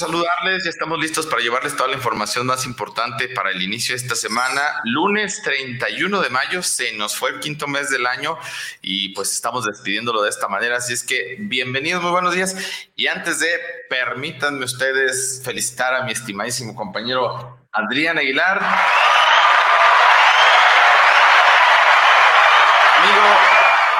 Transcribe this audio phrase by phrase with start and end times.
[0.00, 0.64] Saludarles.
[0.64, 4.16] Ya estamos listos para llevarles toda la información más importante para el inicio de esta
[4.16, 4.62] semana.
[4.84, 8.38] Lunes 31 de mayo se nos fue el quinto mes del año
[8.80, 10.78] y pues estamos despidiéndolo de esta manera.
[10.78, 12.56] Así es que bienvenidos, muy buenos días.
[12.96, 13.48] Y antes de,
[13.90, 18.58] permítanme ustedes felicitar a mi estimadísimo compañero Adrián Aguilar.
[23.02, 23.22] Amigo,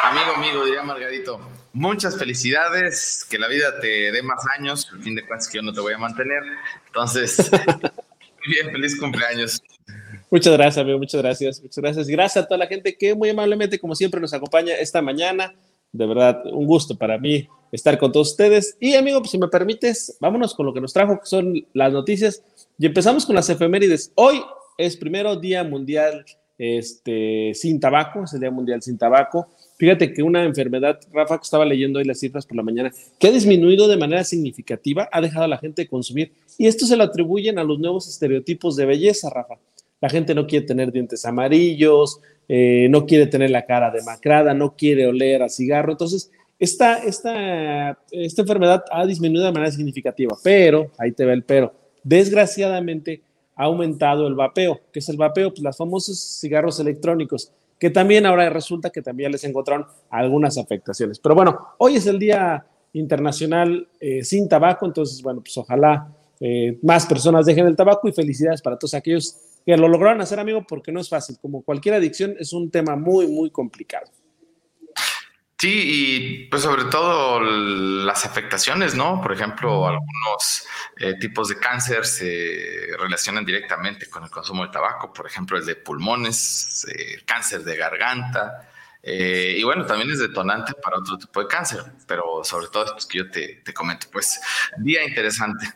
[0.02, 5.14] amigo, amigo, diría Margarito muchas felicidades, que la vida te dé más años, al fin
[5.14, 6.42] de cuentas que yo no te voy a mantener.
[6.86, 9.62] Entonces, muy bien, feliz cumpleaños.
[10.30, 11.60] Muchas gracias, amigo, muchas gracias.
[11.60, 12.06] Muchas gracias.
[12.06, 15.54] Gracias a toda la gente que muy amablemente, como siempre, nos acompaña esta mañana.
[15.92, 18.76] De verdad, un gusto para mí estar con todos ustedes.
[18.80, 21.92] Y, amigo, pues, si me permites, vámonos con lo que nos trajo, que son las
[21.92, 22.42] noticias.
[22.78, 24.12] Y empezamos con las efemérides.
[24.14, 24.40] Hoy
[24.78, 26.24] es primero Día Mundial
[26.58, 29.48] este, sin tabaco, es el Día Mundial sin tabaco.
[29.80, 33.28] Fíjate que una enfermedad, Rafa, que estaba leyendo hoy las cifras por la mañana, que
[33.28, 36.32] ha disminuido de manera significativa, ha dejado a la gente de consumir.
[36.58, 39.54] Y esto se lo atribuyen a los nuevos estereotipos de belleza, Rafa.
[40.02, 44.76] La gente no quiere tener dientes amarillos, eh, no quiere tener la cara demacrada, no
[44.76, 45.92] quiere oler a cigarro.
[45.92, 51.42] Entonces, esta, esta, esta enfermedad ha disminuido de manera significativa, pero, ahí te ve el
[51.42, 51.72] pero,
[52.04, 53.22] desgraciadamente
[53.56, 54.78] ha aumentado el vapeo.
[54.92, 55.48] ¿Qué es el vapeo?
[55.48, 61.18] Pues los famosos cigarros electrónicos que también ahora resulta que también les encontraron algunas afectaciones.
[61.18, 66.78] Pero bueno, hoy es el Día Internacional eh, sin Tabaco, entonces, bueno, pues ojalá eh,
[66.82, 70.64] más personas dejen el tabaco y felicidades para todos aquellos que lo lograron hacer, amigo,
[70.66, 71.36] porque no es fácil.
[71.40, 74.06] Como cualquier adicción, es un tema muy, muy complicado.
[75.60, 79.20] Sí, y pues sobre todo las afectaciones, ¿no?
[79.20, 80.66] Por ejemplo, algunos
[80.96, 85.66] eh, tipos de cáncer se relacionan directamente con el consumo de tabaco, por ejemplo, el
[85.66, 88.70] de pulmones, el cáncer de garganta,
[89.02, 93.06] eh, y bueno, también es detonante para otro tipo de cáncer, pero sobre todo estos
[93.06, 94.06] que yo te, te comento.
[94.10, 94.40] Pues,
[94.78, 95.66] día interesante.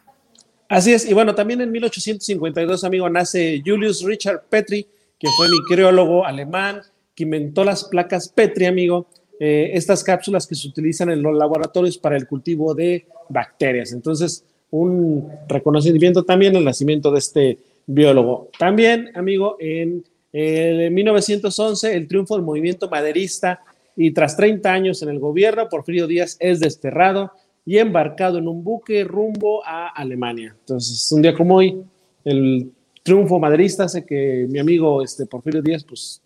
[0.69, 6.25] Así es, y bueno, también en 1852, amigo, nace Julius Richard Petri, que fue microbiólogo
[6.25, 6.81] alemán,
[7.15, 9.09] que inventó las placas Petri, amigo,
[9.47, 13.93] eh, estas cápsulas que se utilizan en los laboratorios para el cultivo de bacterias.
[13.93, 18.49] Entonces, un reconocimiento también el nacimiento de este biólogo.
[18.59, 20.03] También, amigo, en,
[20.33, 23.61] en 1911, el triunfo del movimiento maderista
[23.95, 27.31] y tras 30 años en el gobierno, Porfirio Díaz es desterrado
[27.67, 30.57] y embarcado en un buque rumbo a Alemania.
[30.59, 31.83] Entonces, un día como hoy,
[32.25, 32.73] el
[33.03, 36.23] triunfo maderista hace que mi amigo este, Porfirio Díaz, pues,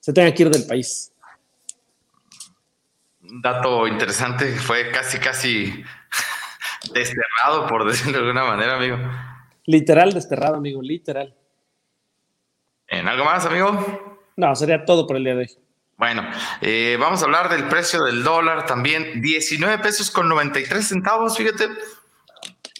[0.00, 1.12] se tenga que ir del país
[3.40, 5.84] dato interesante, fue casi, casi
[6.94, 8.98] desterrado, por decirlo de alguna manera, amigo.
[9.66, 11.34] Literal desterrado, amigo, literal.
[12.86, 14.20] ¿En algo más, amigo?
[14.36, 15.50] No, sería todo por el día de hoy.
[15.96, 16.28] Bueno,
[16.60, 19.20] eh, vamos a hablar del precio del dólar también.
[19.20, 21.68] 19 pesos con 93 centavos, fíjate,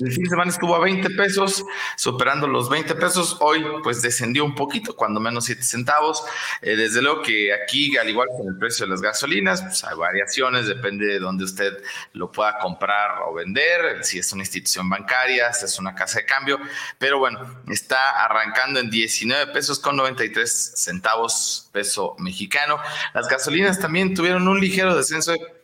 [0.00, 1.64] el fin de semana estuvo a 20 pesos,
[1.96, 3.36] superando los 20 pesos.
[3.40, 6.24] Hoy, pues descendió un poquito, cuando menos 7 centavos.
[6.62, 9.84] Eh, desde luego que aquí, al igual que en el precio de las gasolinas, pues
[9.84, 11.80] hay variaciones, depende de dónde usted
[12.12, 16.26] lo pueda comprar o vender, si es una institución bancaria, si es una casa de
[16.26, 16.58] cambio.
[16.98, 22.80] Pero bueno, está arrancando en 19 pesos con 93 centavos peso mexicano.
[23.14, 25.63] Las gasolinas también tuvieron un ligero descenso de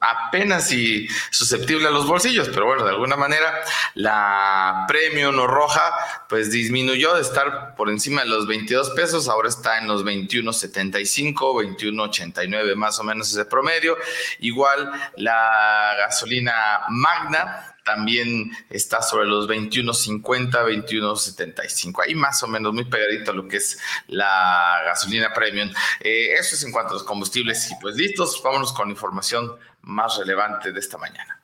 [0.00, 3.60] apenas y susceptible a los bolsillos, pero bueno, de alguna manera
[3.94, 5.92] la premium o roja
[6.28, 11.34] pues disminuyó de estar por encima de los 22 pesos, ahora está en los 21.75,
[11.34, 13.96] 21.89 más o menos ese promedio.
[14.38, 22.84] Igual la gasolina magna también está sobre los 21.50, 21.75, ahí más o menos muy
[22.84, 25.70] pegadito a lo que es la gasolina premium.
[26.00, 29.52] Eh, eso es en cuanto a los combustibles y pues listos, vámonos con información
[29.82, 31.40] más relevante de esta mañana.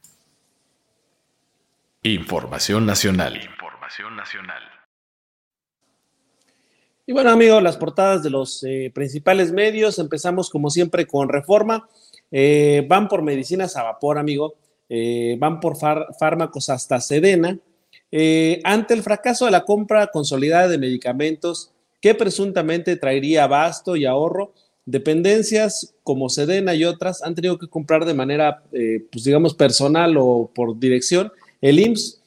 [2.03, 3.43] Información nacional.
[3.43, 4.63] Información nacional.
[7.07, 9.99] Y bueno, amigos, las portadas de los eh, principales medios.
[9.99, 11.89] Empezamos como siempre con Reforma.
[12.31, 14.57] Eh, van por medicinas a vapor, amigo.
[14.89, 17.59] Eh, van por fármacos hasta Sedena,
[18.11, 21.71] eh, ante el fracaso de la compra consolidada de medicamentos
[22.01, 24.53] que presuntamente traería abasto y ahorro,
[24.85, 30.17] dependencias como Sedena y otras han tenido que comprar de manera, eh, pues digamos, personal
[30.19, 31.33] o por dirección.
[31.63, 32.21] El IMSS,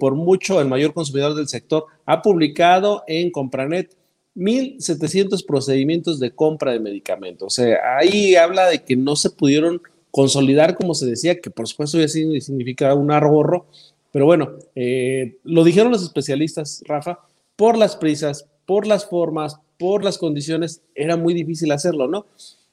[0.00, 3.94] por mucho el mayor consumidor del sector, ha publicado en Compranet
[4.34, 7.46] 1.700 procedimientos de compra de medicamentos.
[7.46, 9.80] O sea, ahí habla de que no se pudieron
[10.14, 13.66] consolidar, como se decía, que por supuesto ya significa un arborro,
[14.12, 17.18] pero bueno, eh, lo dijeron los especialistas, Rafa,
[17.56, 22.26] por las prisas, por las formas, por las condiciones, era muy difícil hacerlo, ¿no?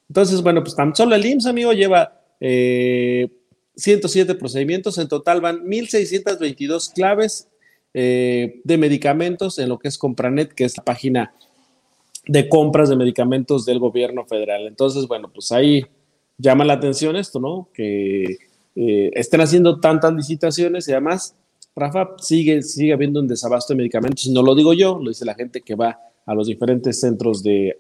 [0.08, 5.66] Entonces, bueno, pues tan solo el IMSS, amigo, lleva 107 eh, procedimientos, en total van
[5.66, 7.48] 1.622 claves
[7.96, 11.34] eh, de medicamentos en lo que es Compranet, que es la página
[12.28, 14.68] de compras de medicamentos del gobierno federal.
[14.68, 15.88] Entonces, bueno, pues ahí
[16.42, 17.70] llama la atención esto, ¿no?
[17.74, 18.38] Que
[18.76, 21.36] eh, estén haciendo tantas licitaciones y además,
[21.76, 24.28] Rafa, sigue, sigue habiendo un desabasto de medicamentos.
[24.28, 27.80] No lo digo yo, lo dice la gente que va a los diferentes centros de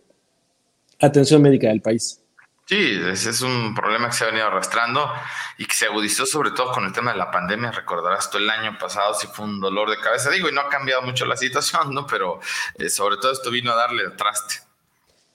[0.99, 2.21] atención médica del país.
[2.65, 5.11] Sí, ese es un problema que se ha venido arrastrando
[5.57, 7.71] y que se agudizó sobre todo con el tema de la pandemia.
[7.71, 10.69] Recordarás tú el año pasado sí fue un dolor de cabeza, digo, y no ha
[10.69, 12.07] cambiado mucho la situación, ¿no?
[12.07, 12.39] Pero
[12.77, 14.70] eh, sobre todo esto vino a darle traste.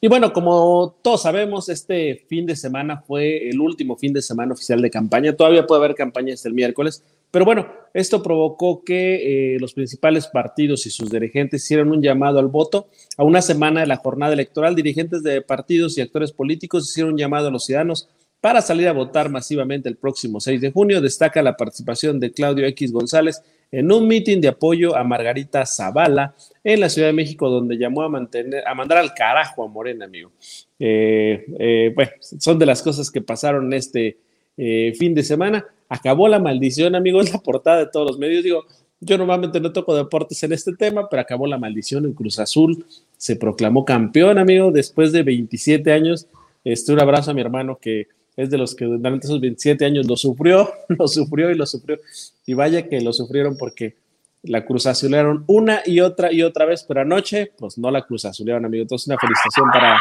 [0.06, 4.52] Y bueno, como todos sabemos, este fin de semana fue el último fin de semana
[4.52, 5.32] oficial de campaña.
[5.32, 10.28] Todavía puede haber campaña hasta el miércoles, pero bueno, esto provocó que eh, los principales
[10.28, 12.86] partidos y sus dirigentes hicieran un llamado al voto.
[13.16, 17.18] A una semana de la jornada electoral, dirigentes de partidos y actores políticos hicieron un
[17.18, 18.08] llamado a los ciudadanos
[18.40, 21.00] para salir a votar masivamente el próximo 6 de junio.
[21.00, 26.34] Destaca la participación de Claudio X González en un mitin de apoyo a Margarita Zavala
[26.62, 30.04] en la Ciudad de México, donde llamó a, mantener, a mandar al carajo a Morena,
[30.04, 30.32] amigo.
[30.78, 34.18] Eh, eh, bueno, son de las cosas que pasaron este
[34.56, 38.44] fin de semana acabó la maldición, amigos, la portada de todos los medios.
[38.44, 38.64] Digo,
[39.00, 42.84] yo normalmente no toco deportes en este tema, pero acabó la maldición en Cruz Azul.
[43.16, 46.26] Se proclamó campeón, amigo, después de 27 años.
[46.64, 50.06] Este, un abrazo a mi hermano que es de los que durante esos 27 años
[50.06, 51.98] lo sufrió, lo sufrió y lo sufrió.
[52.44, 53.96] Y vaya que lo sufrieron porque
[54.42, 58.24] la Cruz Azulearon una y otra y otra vez, pero anoche, pues no la Cruz
[58.24, 58.82] Azulearon, amigo.
[58.82, 59.98] Entonces, una felicitación para,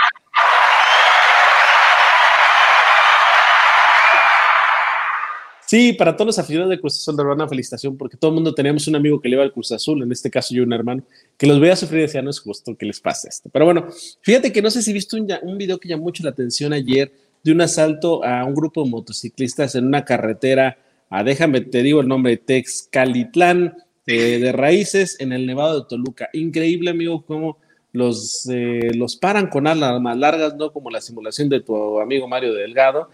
[5.68, 8.36] Sí, para todos los aficionados de Cruz Azul, de verdad, una felicitación, porque todo el
[8.36, 10.72] mundo teníamos un amigo que le iba al Cruz Azul, en este caso yo un
[10.74, 11.04] hermano,
[11.38, 13.50] que los veía sufrir y decía, no es justo que les pase esto.
[13.52, 13.88] Pero bueno,
[14.22, 17.12] fíjate que no sé si viste un, un video que llamó mucho la atención ayer
[17.46, 20.80] de un asalto a un grupo de motociclistas en una carretera,
[21.12, 23.78] a, déjame, te digo el nombre, Texcalitlán,
[24.08, 26.28] eh, de raíces en el Nevado de Toluca.
[26.34, 27.60] Increíble, amigo, cómo
[27.92, 30.74] los, eh, los paran con alas más largas, ¿no?
[30.74, 33.10] Como la simulación de tu amigo Mario Delgado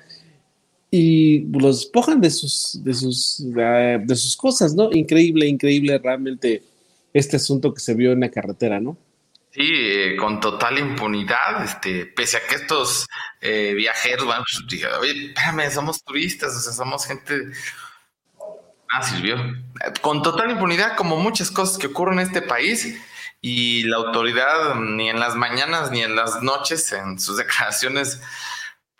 [0.90, 4.94] y los despojan de sus, de sus, de sus cosas, ¿no?
[4.94, 6.64] Increíble, increíble realmente
[7.14, 8.96] este asunto que se vio en la carretera, ¿no?
[9.52, 13.08] Sí, eh, con total impunidad, este, pese a que estos
[13.42, 17.52] eh, viajeros, bueno, pues, oye, espérame, somos turistas, o sea, somos gente...
[18.94, 19.38] Ah, sirvió.
[20.02, 22.98] Con total impunidad, como muchas cosas que ocurren en este país,
[23.42, 28.22] y la autoridad ni en las mañanas ni en las noches, en sus declaraciones,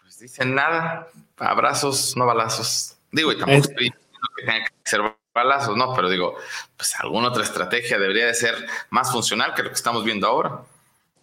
[0.02, 2.98] pues dicen nada abrazos, no balazos.
[3.12, 5.02] Digo, y tampoco estoy diciendo que tenga que ser
[5.34, 6.36] balazos, no, pero digo,
[6.78, 8.56] pues alguna otra estrategia debería de ser
[8.90, 10.62] más funcional que lo que estamos viendo ahora.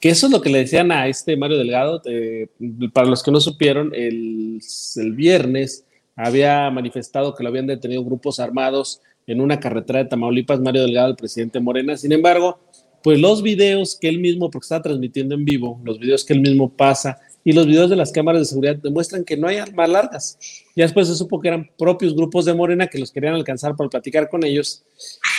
[0.00, 2.00] Que eso es lo que le decían a este Mario Delgado.
[2.04, 2.48] Eh,
[2.92, 4.60] para los que no supieron, el,
[4.96, 5.84] el viernes
[6.14, 11.10] había manifestado que lo habían detenido grupos armados en una carretera de Tamaulipas, Mario Delgado,
[11.10, 11.96] el presidente Morena.
[11.96, 12.60] Sin embargo,
[13.02, 16.40] pues los videos que él mismo, porque está transmitiendo en vivo, los videos que él
[16.40, 19.88] mismo pasa y los videos de las cámaras de seguridad demuestran que no hay armas
[19.88, 20.38] largas.
[20.78, 23.90] Ya después se supo que eran propios grupos de Morena que los querían alcanzar para
[23.90, 24.84] platicar con ellos.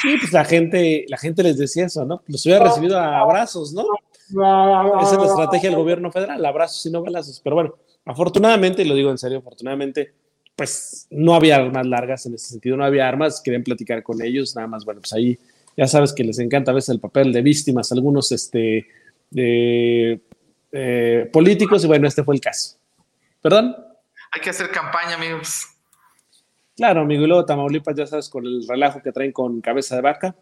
[0.03, 2.21] Y pues la gente, la gente les decía eso, ¿no?
[2.27, 3.85] Los hubiera recibido a abrazos, ¿no?
[4.27, 7.39] Esa es la estrategia del gobierno federal, abrazos y no balazos.
[7.41, 10.11] Pero bueno, afortunadamente, y lo digo en serio, afortunadamente,
[10.57, 14.53] pues no había armas largas en ese sentido, no había armas, querían platicar con ellos,
[14.57, 15.39] nada más, bueno, pues ahí
[15.77, 18.87] ya sabes que les encanta a veces el papel de víctimas, algunos, este,
[19.33, 20.19] eh,
[21.31, 22.75] políticos y bueno, este fue el caso.
[23.41, 23.88] ¿Perdón?
[24.31, 25.67] Hay que hacer campaña, amigos.
[26.75, 30.01] Claro, amigo, y luego Tamaulipas, ya sabes, con el relajo que traen con cabeza de
[30.01, 30.35] vaca.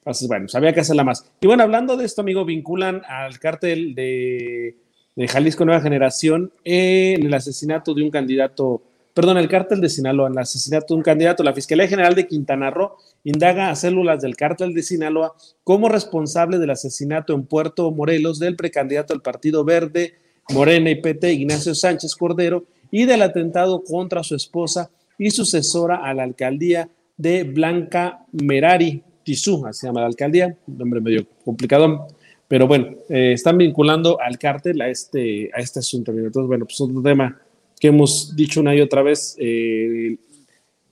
[0.00, 1.30] Entonces, bueno, sabía pues, que hacerla más.
[1.40, 4.76] Y bueno, hablando de esto, amigo, vinculan al cártel de,
[5.14, 8.82] de Jalisco Nueva Generación en el asesinato de un candidato,
[9.14, 11.42] perdón, el cártel de Sinaloa, en el asesinato de un candidato.
[11.42, 15.34] La Fiscalía General de Quintana Roo indaga a células del cártel de Sinaloa
[15.64, 20.14] como responsable del asesinato en Puerto Morelos del precandidato del Partido Verde,
[20.50, 26.14] Morena y PT, Ignacio Sánchez Cordero, y del atentado contra su esposa y sucesora a
[26.14, 32.08] la alcaldía de Blanca Merari, Tizú, así se llama la alcaldía, un nombre medio complicado,
[32.48, 36.10] Pero bueno, eh, están vinculando al cártel a este, a este asunto.
[36.12, 37.40] Entonces, bueno, pues otro tema
[37.78, 40.16] que hemos dicho una y otra vez, eh,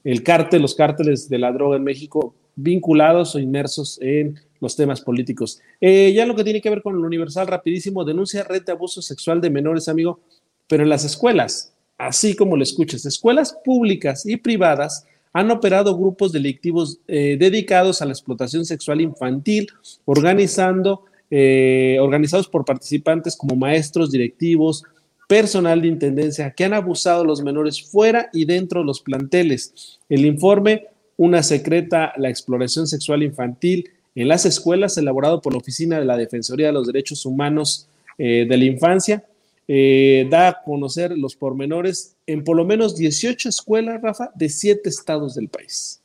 [0.04, 5.00] el cártel, los cárteles de la droga en México vinculados o inmersos en los temas
[5.00, 5.60] políticos.
[5.80, 9.00] Eh, ya lo que tiene que ver con el Universal, rapidísimo, denuncia red de abuso
[9.00, 10.20] sexual de menores, amigo,
[10.66, 16.32] pero en las escuelas, así como lo escuchas, escuelas públicas y privadas han operado grupos
[16.32, 19.68] delictivos eh, dedicados a la explotación sexual infantil,
[20.04, 24.84] organizando, eh, organizados por participantes como maestros, directivos,
[25.28, 29.98] personal de intendencia, que han abusado a los menores fuera y dentro de los planteles.
[30.08, 30.86] El informe,
[31.18, 36.16] una secreta, la exploración sexual infantil en las escuelas, elaborado por la Oficina de la
[36.16, 39.24] Defensoría de los Derechos Humanos eh, de la Infancia,
[39.68, 44.88] eh, da a conocer los pormenores en por lo menos 18 escuelas, Rafa, de siete
[44.88, 46.00] estados del país.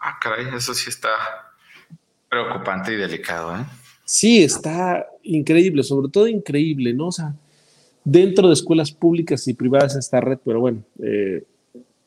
[0.00, 1.08] Ah, caray, eso sí está
[2.28, 3.64] preocupante y delicado, ¿eh?
[4.04, 7.08] Sí, está increíble, sobre todo increíble, ¿no?
[7.08, 7.34] O sea,
[8.04, 11.44] dentro de escuelas públicas y privadas esta red, pero bueno, eh,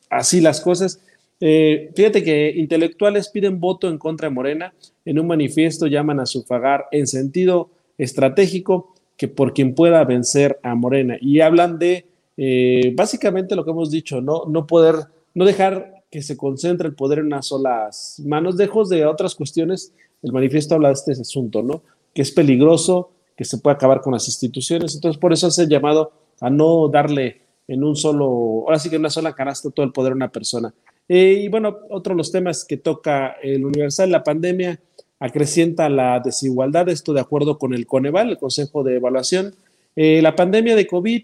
[0.09, 0.99] así las cosas.
[1.39, 4.73] Eh, fíjate que intelectuales piden voto en contra de Morena,
[5.05, 10.73] en un manifiesto llaman a sufragar en sentido estratégico que por quien pueda vencer a
[10.73, 11.15] Morena.
[11.21, 14.45] Y hablan de eh, básicamente lo que hemos dicho, ¿no?
[14.47, 14.95] no poder,
[15.35, 19.93] no dejar que se concentre el poder en unas solas manos, lejos de otras cuestiones.
[20.23, 21.83] El manifiesto habla de este asunto, ¿no?
[22.15, 24.95] Que es peligroso, que se puede acabar con las instituciones.
[24.95, 28.25] Entonces, por eso hace el llamado a no darle en un solo,
[28.65, 30.73] ahora sí que en una sola canasta todo el poder a una persona.
[31.07, 34.79] Eh, y bueno, otro de los temas que toca el Universal, la pandemia
[35.21, 39.53] acrecienta la desigualdad, esto de acuerdo con el Coneval, el Consejo de Evaluación.
[39.95, 41.23] Eh, la pandemia de COVID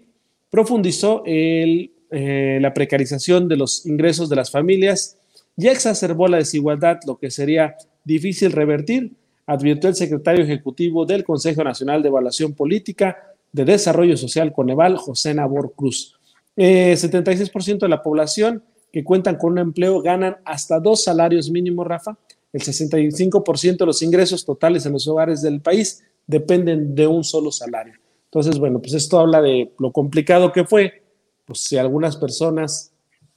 [0.50, 5.18] profundizó eh, la precarización de los ingresos de las familias
[5.56, 7.74] y exacerbó la desigualdad, lo que sería
[8.04, 9.10] difícil revertir,
[9.46, 13.16] advirtió el secretario ejecutivo del Consejo Nacional de Evaluación Política
[13.50, 16.14] de Desarrollo Social Coneval, José Nabor Cruz.
[16.56, 18.62] 76% eh, de la población
[18.92, 22.16] que cuentan con un empleo ganan hasta dos salarios mínimos, Rafa,
[22.52, 27.50] el 65% de los ingresos totales en los hogares del país dependen de un solo
[27.50, 27.94] salario.
[28.24, 31.02] Entonces, bueno, pues esto habla de lo complicado que fue.
[31.44, 32.92] Pues si algunas personas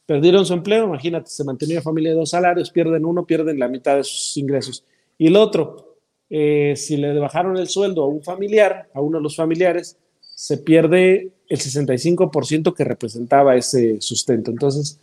[0.05, 3.69] perdieron su empleo, imagínate, se mantenía una familia de dos salarios, pierden uno, pierden la
[3.69, 4.83] mitad de sus ingresos.
[5.17, 5.97] Y el otro,
[6.29, 10.57] eh, si le bajaron el sueldo a un familiar, a uno de los familiares, se
[10.57, 14.51] pierde el 65% que representaba ese sustento.
[14.51, 14.99] Entonces,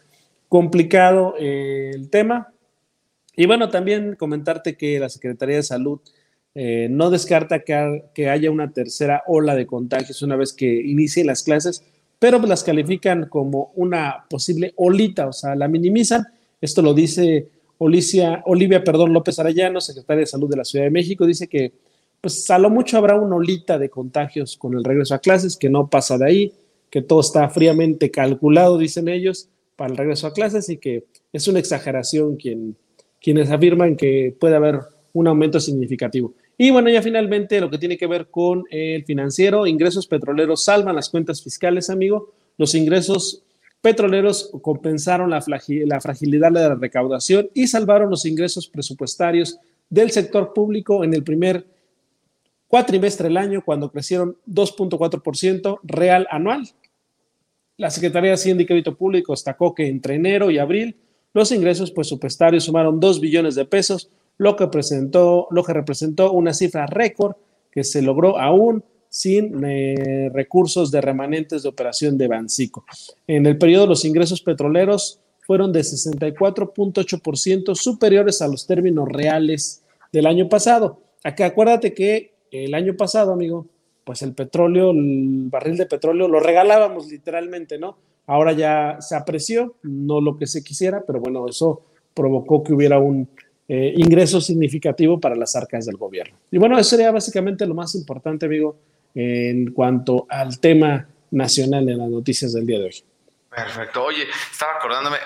[0.48, 2.52] complicado eh, el tema,
[3.38, 6.00] y bueno, también comentarte que la Secretaría de Salud
[6.56, 11.44] eh, no descarta que, haya una tercera ola de contagios una vez que inicien las
[11.44, 11.84] clases,
[12.18, 16.26] pero las califican como una posible olita, o sea, la minimizan.
[16.60, 17.46] Esto lo dice
[17.78, 21.72] Olivia, Olivia perdón, López Arellano, secretaria de Salud de la Ciudad de México, dice que
[22.20, 25.70] pues a lo mucho habrá una olita de contagios con el regreso a clases, que
[25.70, 26.52] no pasa de ahí,
[26.90, 31.46] que todo está fríamente calculado, dicen ellos, para el regreso a clases y que es
[31.46, 32.76] una exageración quien
[33.20, 34.80] quienes afirman que puede haber
[35.12, 36.34] un aumento significativo.
[36.56, 40.96] Y bueno, ya finalmente lo que tiene que ver con el financiero, ingresos petroleros salvan
[40.96, 42.32] las cuentas fiscales, amigo.
[42.56, 43.44] Los ingresos
[43.80, 49.58] petroleros compensaron la, fragilidad de la recaudación y salvaron los ingresos presupuestarios
[49.88, 51.64] del sector público en el primer
[52.66, 56.68] cuatrimestre del año, cuando crecieron 2.4% real anual.
[57.76, 60.96] La Secretaría de Hacienda y Crédito Público destacó que entre enero y abril
[61.34, 66.54] los ingresos presupuestarios sumaron 2 billones de pesos, lo que, presentó, lo que representó una
[66.54, 67.36] cifra récord
[67.70, 72.84] que se logró aún sin eh, recursos de remanentes de operación de Bancico.
[73.26, 79.82] En el periodo, los ingresos petroleros fueron de 64.8% superiores a los términos reales
[80.12, 81.00] del año pasado.
[81.24, 83.66] Acá acuérdate que el año pasado, amigo,
[84.04, 87.96] pues el petróleo, el barril de petróleo lo regalábamos literalmente, ¿no?
[88.28, 91.82] Ahora ya se apreció, no lo que se quisiera, pero bueno, eso
[92.14, 93.26] provocó que hubiera un
[93.66, 96.36] eh, ingreso significativo para las arcas del gobierno.
[96.50, 98.76] Y bueno, eso sería básicamente lo más importante, amigo,
[99.14, 103.04] en cuanto al tema nacional en las noticias del día de hoy.
[103.48, 104.04] Perfecto.
[104.04, 105.16] Oye, estaba acordándome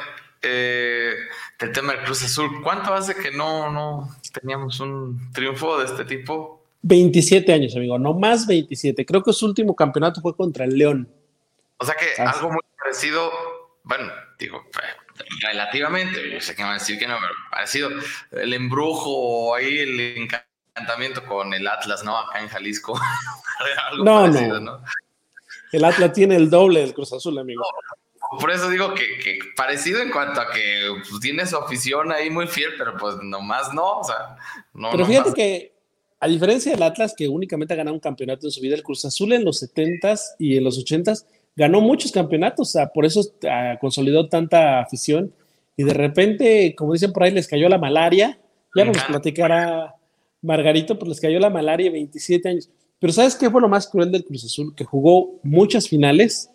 [0.40, 1.12] eh,
[1.58, 2.62] del tema del Cruz Azul.
[2.62, 6.62] ¿Cuánto hace que no, no teníamos un triunfo de este tipo?
[6.82, 9.04] 27 años, amigo, no más 27.
[9.04, 11.08] Creo que su último campeonato fue contra el León.
[11.78, 13.30] O sea que algo muy parecido,
[13.84, 14.64] bueno, digo,
[15.40, 17.90] relativamente, yo sé que van a decir que no, pero parecido
[18.32, 20.00] el embrujo ahí, el
[20.74, 22.16] encantamiento con el Atlas, ¿no?
[22.16, 22.98] Acá en Jalisco.
[23.90, 24.82] algo no, parecido, no,
[25.72, 27.62] El Atlas tiene el doble del Cruz Azul, amigo.
[28.40, 32.46] por eso digo que, parecido en cuanto a que pues, tiene su afición ahí muy
[32.46, 34.36] fiel, pero pues nomás no, o sea,
[34.74, 34.90] no.
[34.90, 35.72] Pero fíjate que
[36.22, 39.04] a diferencia del Atlas, que únicamente ha ganado un campeonato en su vida, el Cruz
[39.04, 41.24] Azul en los 70s y en los 80s
[41.56, 45.32] ganó muchos campeonatos, o sea, por eso uh, consolidó tanta afición.
[45.76, 48.38] Y de repente, como dicen por ahí, les cayó la malaria.
[48.74, 49.94] Ya nos platicará
[50.40, 52.70] Margarito, pues les cayó la malaria 27 años.
[52.98, 54.74] Pero ¿sabes qué fue lo más cruel del Cruz Azul?
[54.74, 56.50] Que jugó muchas finales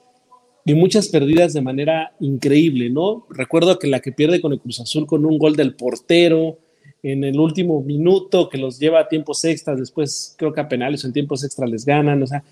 [0.66, 3.26] y muchas perdidas de manera increíble, ¿no?
[3.30, 6.58] Recuerdo que la que pierde con el Cruz Azul con un gol del portero
[7.04, 11.06] en el último minuto, que los lleva a tiempos extras, después creo que a penales
[11.06, 12.44] en tiempos extras les ganan, o sea,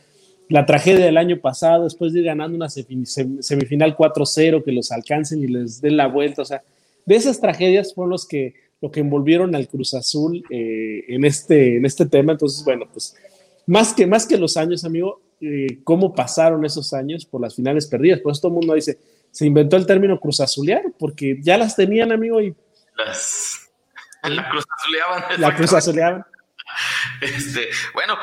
[0.49, 5.43] la tragedia del año pasado, después de ir ganando una semifinal 4-0, que los alcancen
[5.43, 6.61] y les den la vuelta, o sea,
[7.05, 11.77] de esas tragedias fueron los que, lo que envolvieron al Cruz Azul eh, en, este,
[11.77, 13.15] en este tema, entonces, bueno, pues
[13.67, 17.87] más que, más que los años, amigo, eh, cómo pasaron esos años por las finales
[17.87, 18.19] perdidas.
[18.19, 18.99] Por eso todo el mundo dice,
[19.31, 22.55] se inventó el término cruzazulear, porque ya las tenían, amigo, y...
[22.95, 23.69] Las,
[24.23, 25.41] la cruzazuleaban.
[25.41, 26.25] La cruzazuleaban.
[27.21, 28.15] Este, bueno,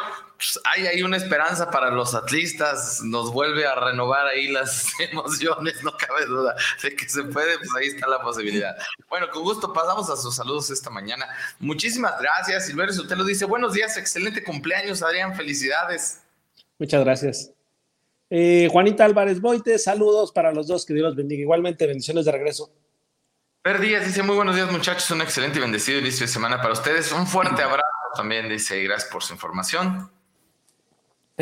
[0.42, 5.82] pues hay ahí una esperanza para los atlistas, nos vuelve a renovar ahí las emociones,
[5.84, 8.76] no cabe duda de que se puede, pues ahí está la posibilidad.
[9.08, 11.28] Bueno, con gusto pasamos a sus saludos esta mañana.
[11.60, 16.22] Muchísimas gracias, Silverio Sotelo dice, buenos días, excelente cumpleaños, Adrián, felicidades.
[16.76, 17.52] Muchas gracias.
[18.28, 21.42] Eh, Juanita Álvarez Boite, saludos para los dos, que Dios los bendiga.
[21.42, 22.72] Igualmente, bendiciones de regreso.
[23.62, 26.72] Per Díaz dice, muy buenos días muchachos, un excelente y bendecido inicio de semana para
[26.72, 27.12] ustedes.
[27.12, 30.10] Un fuerte abrazo también, dice, gracias por su información.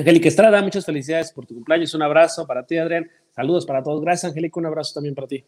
[0.01, 3.11] Angélica Estrada, muchas felicidades por tu cumpleaños, un abrazo para ti, Adrián.
[3.35, 4.01] Saludos para todos.
[4.01, 5.45] Gracias, Angélica, un abrazo también para ti.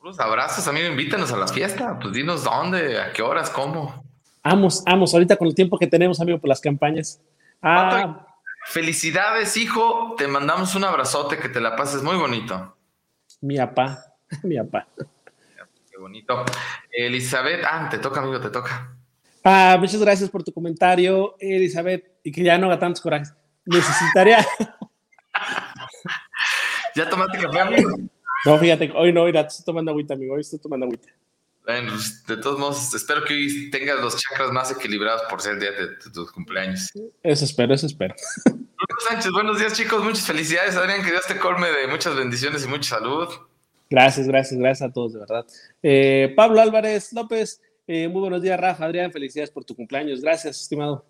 [0.00, 4.04] Unos abrazos, también invítanos a las fiestas, pues dinos dónde, a qué horas, cómo.
[4.44, 7.20] Vamos, vamos, ahorita con el tiempo que tenemos, amigo, por las campañas.
[7.62, 8.26] Ah,
[8.66, 10.14] Felicidades, hijo.
[10.16, 12.76] Te mandamos un abrazote, que te la pases muy bonito.
[13.40, 14.04] Mi papá,
[14.42, 14.86] mi papá.
[15.90, 16.44] Qué bonito.
[16.90, 18.96] Elizabeth, ah, te toca, amigo, te toca.
[19.44, 23.34] Ah, muchas gracias por tu comentario, Elizabeth, y que ya no haga tantos corajes.
[23.64, 24.46] Necesitaría.
[26.94, 27.90] ¿Ya tomaste café, amigo?
[28.44, 31.08] No, fíjate, hoy no, mira, estoy tomando agüita, amigo, hoy estoy tomando agüita.
[31.64, 35.54] Bueno, pues, de todos modos, espero que hoy tengas los chakras más equilibrados por ser
[35.54, 36.90] el día de, de tus cumpleaños.
[37.22, 38.16] Eso espero, eso espero.
[39.08, 40.02] Sánchez, buenos días, chicos.
[40.02, 41.02] Muchas felicidades, Adrián.
[41.02, 43.28] Que Dios te colme de muchas bendiciones y mucha salud.
[43.88, 45.46] Gracias, gracias, gracias a todos, de verdad.
[45.82, 48.84] Eh, Pablo Álvarez López, eh, muy buenos días, Rafa.
[48.84, 50.20] Adrián, felicidades por tu cumpleaños.
[50.20, 51.04] Gracias, estimado.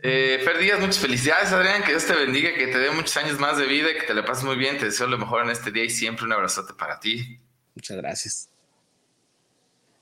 [0.00, 1.82] Eh, Fer Díaz, muchas felicidades, Adrián.
[1.82, 4.24] Que Dios te bendiga, que te dé muchos años más de vida, que te la
[4.24, 4.78] pases muy bien.
[4.78, 7.40] Te deseo lo mejor en este día y siempre un abrazote para ti.
[7.74, 8.50] Muchas gracias.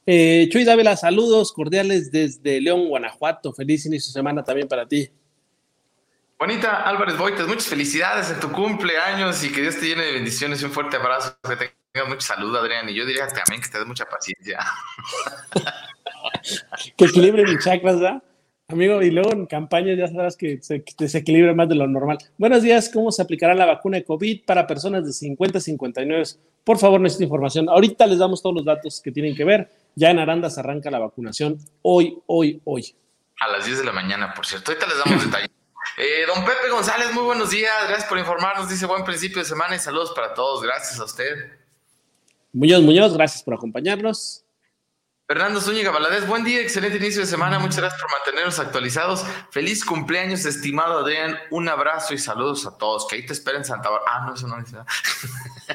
[0.05, 3.53] Eh, Chuy Dávila, saludos cordiales desde León, Guanajuato.
[3.53, 5.11] Feliz inicio de semana también para ti.
[6.39, 10.61] Bonita Álvarez Boites, muchas felicidades en tu cumpleaños y que Dios te llene de bendiciones
[10.61, 11.37] y un fuerte abrazo.
[11.43, 12.89] Que tengas mucha salud, Adrián.
[12.91, 14.61] Y yo diría también que te dé mucha paciencia.
[16.97, 18.23] que equilibre mis chakras, ¿verdad?
[18.69, 22.19] Amigo, y luego en campaña ya sabrás que se desequilibra más de lo normal.
[22.37, 26.25] Buenos días, ¿cómo se aplicará la vacuna de COVID para personas de 50 a 59?
[26.65, 27.69] Por favor, necesito información.
[27.69, 29.71] Ahorita les damos todos los datos que tienen que ver.
[29.95, 32.97] Ya en Arandas arranca la vacunación hoy, hoy, hoy.
[33.39, 34.73] A las 10 de la mañana, por cierto.
[34.73, 35.51] Ahorita les damos detalles.
[35.99, 37.73] Eh, don Pepe González, muy buenos días.
[37.87, 38.69] Gracias por informarnos.
[38.69, 40.61] Dice buen principio de semana y saludos para todos.
[40.65, 41.53] Gracias a usted.
[42.53, 44.46] Muñoz, Muñoz, gracias por acompañarnos.
[45.29, 47.59] Fernando Zúñiga Valadez, buen día, excelente inicio de semana.
[47.59, 49.25] Muchas gracias por mantenernos actualizados.
[49.51, 51.37] Feliz cumpleaños, estimado Adrián.
[51.51, 53.09] Un abrazo y saludos a todos.
[53.09, 54.13] Que ahí te esperen Santa Bárbara.
[54.15, 54.87] Ah, no, eso no dice nada.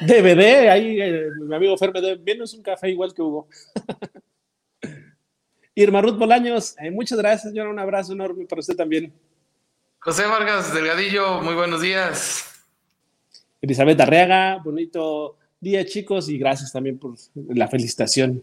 [0.00, 3.46] DVD, ahí eh, mi amigo Fer, vienes un café igual que Hugo.
[5.74, 7.68] Irma Ruth Bolaños, eh, muchas gracias, señora.
[7.68, 9.12] Un abrazo enorme para usted también.
[9.98, 12.64] José Vargas Delgadillo, muy buenos días.
[13.60, 18.42] Elizabeth Arriaga, bonito día, chicos, y gracias también por la felicitación.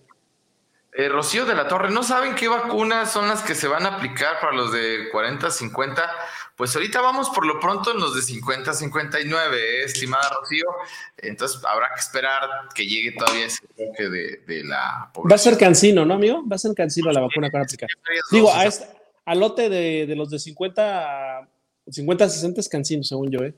[1.00, 3.96] Eh, Rocío de la Torre, ¿no saben qué vacunas son las que se van a
[3.96, 6.12] aplicar para los de 40, 50?
[6.58, 10.66] Pues ahorita vamos por lo pronto en los de 50, 59, ¿eh, estimada Rocío.
[11.16, 12.42] Entonces habrá que esperar
[12.76, 15.32] que llegue todavía ese toque de, la población.
[15.32, 16.44] Va a ser cancino, ¿no, amigo?
[16.46, 17.90] Va a ser cancino la vacuna que van a aplicar.
[18.30, 18.86] Digo, a este,
[19.24, 21.48] al lote de, los de 50,
[21.88, 23.54] 50, 60 es cancino, según yo, ¿eh?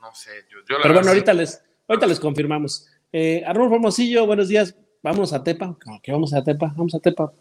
[0.00, 2.88] No sé, yo, Pero bueno, ahorita les, ahorita les confirmamos.
[3.12, 4.74] Eh, Arnulfo Hermosillo, buenos días.
[5.06, 5.76] Vamos a Tepa.
[6.02, 6.74] ¿Qué vamos a Tepa?
[6.76, 7.32] Vamos a Tepa.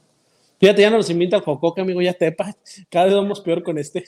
[0.60, 2.56] Fíjate, ya no nos invita el Jococa, amigo, ya Tepa.
[2.92, 4.06] Cada vez vamos peor con este.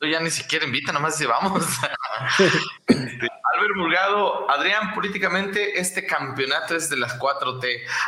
[0.00, 1.62] ya ni siquiera invita, nomás dice vamos.
[2.88, 7.66] Albert Murgado, Adrián, políticamente este campeonato es de las 4T.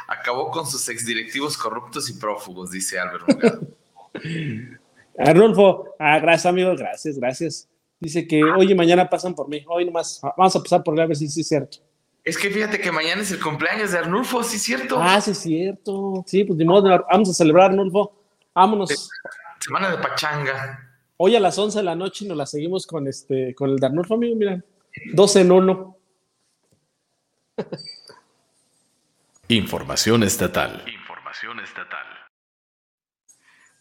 [0.09, 3.61] Acabó con sus exdirectivos corruptos y prófugos, dice Albert Murgado.
[5.19, 7.69] Arnulfo, ah, gracias, amigo, gracias, gracias.
[8.01, 9.63] Dice que hoy y mañana pasan por mí.
[9.69, 11.92] Hoy nomás vamos a pasar por él a ver si sí es cierto.
[12.25, 15.01] Es que fíjate que mañana es el cumpleaños de Arnulfo, ¿sí es cierto?
[15.01, 16.25] Ah, sí es cierto.
[16.27, 18.15] Sí, pues de modo, vamos a celebrar, Arnulfo.
[18.55, 19.11] Vámonos.
[19.59, 20.89] semana de pachanga.
[21.17, 24.15] Hoy a las 11 de la noche nos la seguimos con este con el Darnulfo,
[24.15, 24.63] amigo, mira.
[25.13, 25.97] Dos en uno.
[29.49, 30.85] Información estatal.
[30.87, 32.07] Información estatal.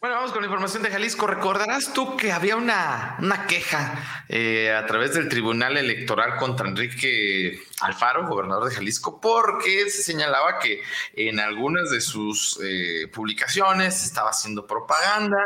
[0.02, 1.28] Bueno, vamos con la información de Jalisco.
[1.28, 7.62] Recordarás tú que había una, una queja eh, a través del Tribunal Electoral contra Enrique
[7.82, 10.82] Alfaro, gobernador de Jalisco, porque se señalaba que
[11.14, 15.38] en algunas de sus eh, publicaciones estaba haciendo propaganda.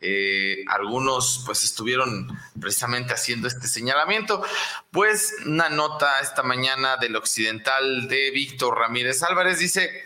[0.00, 4.42] Eh, algunos pues estuvieron precisamente haciendo este señalamiento.
[4.90, 10.02] Pues una nota esta mañana del occidental de Víctor Ramírez Álvarez dice,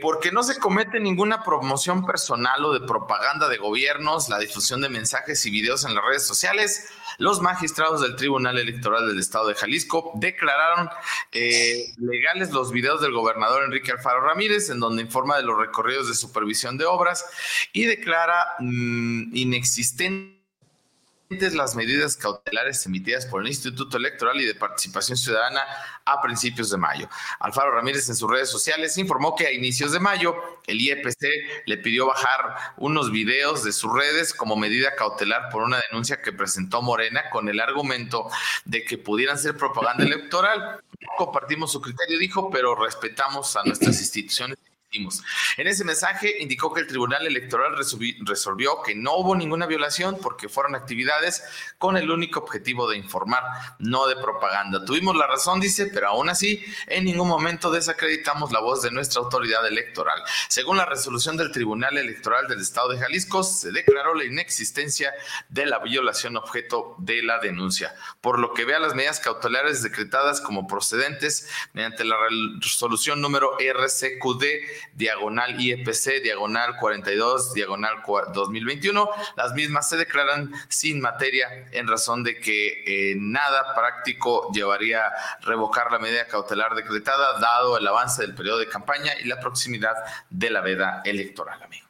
[0.00, 4.90] porque no se comete ninguna promoción personal o de propaganda de gobiernos, la difusión de
[4.90, 9.54] mensajes y videos en las redes sociales, los magistrados del Tribunal Electoral del Estado de
[9.54, 10.90] Jalisco declararon
[11.32, 16.06] eh, legales los videos del gobernador Enrique Alfaro Ramírez, en donde informa de los recorridos
[16.06, 17.24] de supervisión de obras
[17.72, 20.33] y declara mm, inexistente
[21.30, 25.62] las medidas cautelares emitidas por el Instituto Electoral y de Participación Ciudadana
[26.04, 27.08] a principios de mayo.
[27.40, 30.34] Alfaro Ramírez en sus redes sociales informó que a inicios de mayo
[30.66, 35.80] el IEPC le pidió bajar unos videos de sus redes como medida cautelar por una
[35.90, 38.28] denuncia que presentó Morena con el argumento
[38.64, 40.80] de que pudieran ser propaganda electoral.
[41.16, 44.58] Compartimos su criterio, dijo, pero respetamos a nuestras instituciones
[45.56, 50.48] en ese mensaje indicó que el Tribunal Electoral resolvió que no hubo ninguna violación porque
[50.48, 51.42] fueron actividades
[51.78, 53.42] con el único objetivo de informar,
[53.78, 54.84] no de propaganda.
[54.84, 59.20] Tuvimos la razón, dice, pero aún así en ningún momento desacreditamos la voz de nuestra
[59.20, 60.22] autoridad electoral.
[60.48, 65.12] Según la resolución del Tribunal Electoral del Estado de Jalisco, se declaró la inexistencia
[65.48, 70.40] de la violación objeto de la denuncia, por lo que vea las medidas cautelares decretadas
[70.40, 72.16] como procedentes mediante la
[72.60, 74.44] resolución número RCQD
[74.92, 79.08] diagonal IEPC, diagonal 42, diagonal 2021.
[79.36, 85.12] Las mismas se declaran sin materia en razón de que eh, nada práctico llevaría a
[85.42, 89.94] revocar la medida cautelar decretada, dado el avance del periodo de campaña y la proximidad
[90.30, 91.83] de la veda electoral, amigo.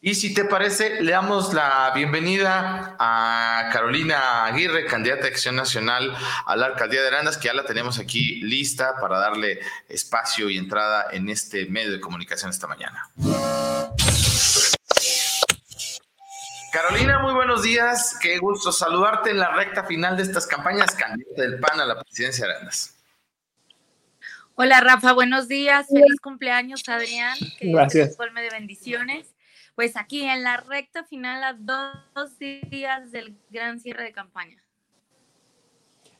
[0.00, 6.16] Y si te parece, le damos la bienvenida a Carolina Aguirre, candidata de Acción Nacional
[6.46, 9.58] a la Alcaldía de Arandas, que ya la tenemos aquí lista para darle
[9.88, 13.10] espacio y entrada en este medio de comunicación esta mañana.
[16.72, 18.16] Carolina, muy buenos días.
[18.22, 22.00] Qué gusto saludarte en la recta final de estas campañas, candidata del PAN a la
[22.00, 22.94] presidencia de Arandas.
[24.54, 25.88] Hola Rafa, buenos días.
[25.88, 27.36] Feliz cumpleaños, Adrián.
[27.58, 28.16] Que Gracias.
[28.16, 29.34] Colme de bendiciones
[29.78, 34.60] pues aquí en la recta final a dos días del gran cierre de campaña.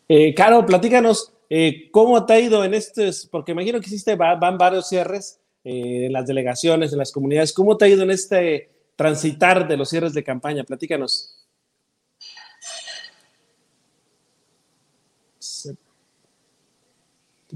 [0.09, 3.27] Eh, Caro, platícanos, eh, ¿cómo te ha ido en estos?
[3.27, 7.53] Porque imagino que hiciste, van varios cierres eh, en las delegaciones, en las comunidades.
[7.53, 10.63] ¿Cómo te ha ido en este transitar de los cierres de campaña?
[10.63, 11.45] Platícanos.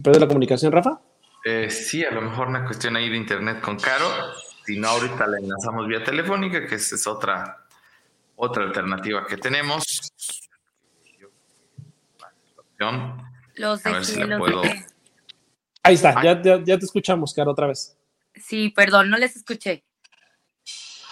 [0.03, 1.01] ¿Te la comunicación, Rafa?
[1.69, 4.07] sí, a lo mejor una cuestión ahí de internet con Caro.
[4.67, 7.67] Si no, ahorita la enlazamos vía telefónica, que es otra,
[8.37, 9.85] otra alternativa que tenemos.
[13.55, 13.83] Los
[15.85, 17.97] Ahí está, ya, ya, te escuchamos, Caro, otra vez.
[18.37, 19.85] Sí, perdón, no les escuché.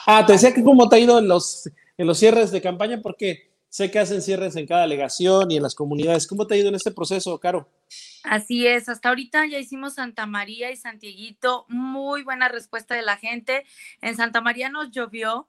[0.06, 3.00] Ah, te decía que cómo te ha ido en los, en los cierres de campaña,
[3.02, 6.26] porque sé que hacen cierres en cada delegación y en las comunidades.
[6.26, 7.68] ¿Cómo te ha ido en este proceso, Caro?
[8.24, 13.16] Así es, hasta ahorita ya hicimos Santa María y Santieguito, muy buena respuesta de la
[13.16, 13.64] gente.
[14.02, 15.48] En Santa María nos llovió,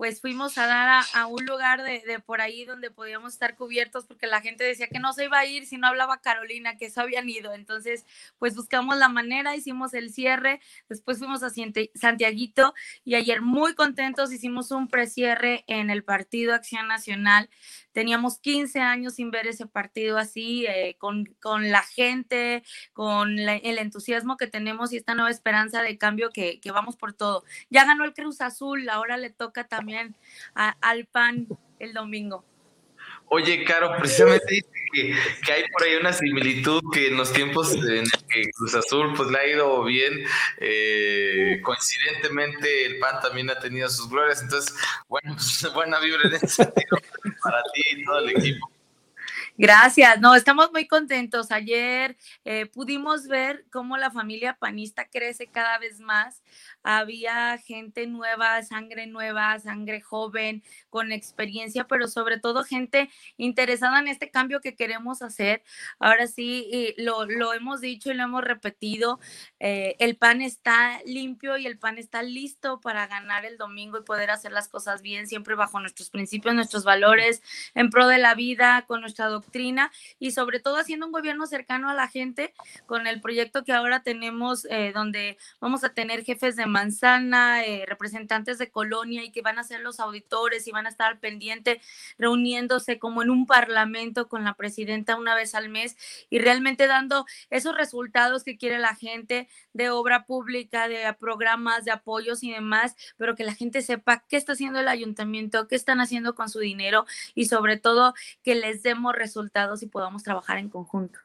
[0.00, 4.06] pues fuimos a dar a, un lugar de, de, por ahí donde podíamos estar cubiertos
[4.06, 6.86] porque la gente decía que no se iba a ir si no hablaba Carolina, que
[6.86, 7.52] eso habían ido.
[7.52, 8.06] Entonces,
[8.38, 12.72] pues buscamos la manera, hicimos el cierre, después fuimos a Santiaguito
[13.04, 17.50] y ayer muy contentos hicimos un precierre en el Partido Acción Nacional
[17.92, 21.24] Teníamos 15 años sin ver ese partido así, eh, con,
[21.70, 26.96] la gente, con el entusiasmo que tenemos y esta nueva esperanza de cambio que, vamos
[26.96, 27.44] por todo.
[27.68, 30.14] Ya ganó el Cruz Azul, ahora le toca también
[30.54, 31.48] al PAN
[31.78, 32.44] el domingo.
[33.32, 35.14] Oye, Caro, precisamente que,
[35.46, 39.14] que, hay por ahí una similitud que en los tiempos en el que Cruz Azul
[39.16, 40.24] pues le ha ido bien,
[40.58, 44.74] eh, coincidentemente el PAN también ha tenido sus glorias, entonces,
[45.08, 46.98] bueno, pues, buena vibra en ese sentido
[47.40, 48.68] para ti y todo el equipo.
[49.56, 51.52] Gracias, no, estamos muy contentos.
[51.52, 56.42] Ayer eh, pudimos ver cómo la familia panista crece cada vez más.
[56.82, 64.08] Había gente nueva, sangre nueva, sangre joven, con experiencia, pero sobre todo gente interesada en
[64.08, 65.62] este cambio que queremos hacer.
[65.98, 69.20] Ahora sí, lo, lo hemos dicho y lo hemos repetido,
[69.58, 74.02] eh, el PAN está limpio y el PAN está listo para ganar el domingo y
[74.02, 77.42] poder hacer las cosas bien, siempre bajo nuestros principios, nuestros valores,
[77.74, 81.88] en pro de la vida, con nuestra doctrina y sobre todo haciendo un gobierno cercano
[81.90, 82.54] a la gente
[82.86, 87.84] con el proyecto que ahora tenemos, eh, donde vamos a tener jefes de manzana, eh,
[87.86, 91.18] representantes de colonia y que van a ser los auditores y van a estar al
[91.18, 91.80] pendiente
[92.18, 95.96] reuniéndose como en un parlamento con la presidenta una vez al mes
[96.30, 101.90] y realmente dando esos resultados que quiere la gente de obra pública, de programas, de
[101.90, 106.00] apoyos y demás, pero que la gente sepa qué está haciendo el ayuntamiento, qué están
[106.00, 110.68] haciendo con su dinero y sobre todo que les demos resultados y podamos trabajar en
[110.68, 111.18] conjunto.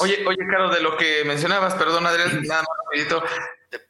[0.00, 3.22] Oye, oye, Caro, de lo que mencionabas, perdón, Adrián, nada más rapidito,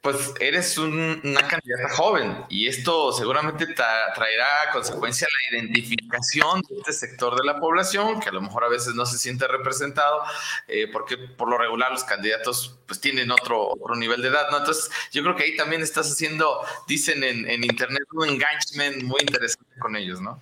[0.01, 6.93] pues eres una candidata joven y esto seguramente traerá a consecuencia la identificación de este
[6.93, 10.23] sector de la población que a lo mejor a veces no se siente representado
[10.67, 14.57] eh, porque por lo regular los candidatos pues tienen otro, otro nivel de edad, ¿no?
[14.57, 19.21] Entonces yo creo que ahí también estás haciendo, dicen en, en internet, un engagement muy
[19.21, 20.39] interesante con ellos, ¿no?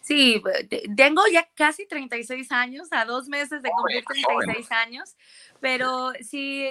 [0.00, 0.42] Sí,
[0.96, 5.16] tengo ya casi 36 años, a dos meses de cumplir 36 años
[5.60, 6.70] pero sí,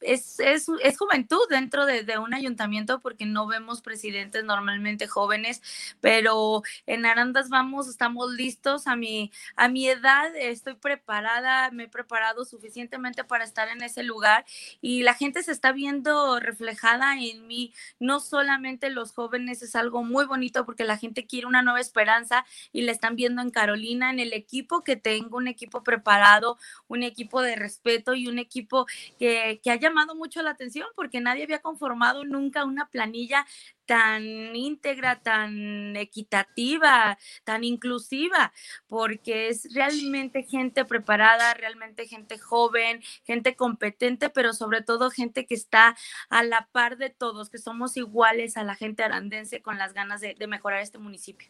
[0.00, 5.62] es, es, es juventud dentro de, un ayuntamiento porque no vemos presidentes normalmente jóvenes,
[6.00, 8.86] pero en Arandas vamos, estamos listos.
[8.86, 14.02] A mi, a mi edad estoy preparada, me he preparado suficientemente para estar en ese
[14.02, 14.44] lugar
[14.80, 17.72] y la gente se está viendo reflejada en mí.
[17.98, 22.44] No solamente los jóvenes, es algo muy bonito porque la gente quiere una nueva esperanza
[22.72, 27.02] y la están viendo en Carolina, en el equipo que tengo, un equipo preparado, un
[27.02, 28.86] equipo de respeto y un equipo
[29.18, 33.46] que, ha llamado mucho la atención porque nadie había conformado nunca una planilla
[33.84, 34.24] tan
[34.56, 38.52] íntegra, tan equitativa, tan inclusiva,
[38.88, 45.54] porque es realmente gente preparada, realmente gente joven, gente competente, pero sobre todo gente que
[45.54, 45.96] está
[46.30, 50.20] a la par de todos, que somos iguales a la gente arandense con las ganas
[50.20, 51.48] de, mejorar este municipio.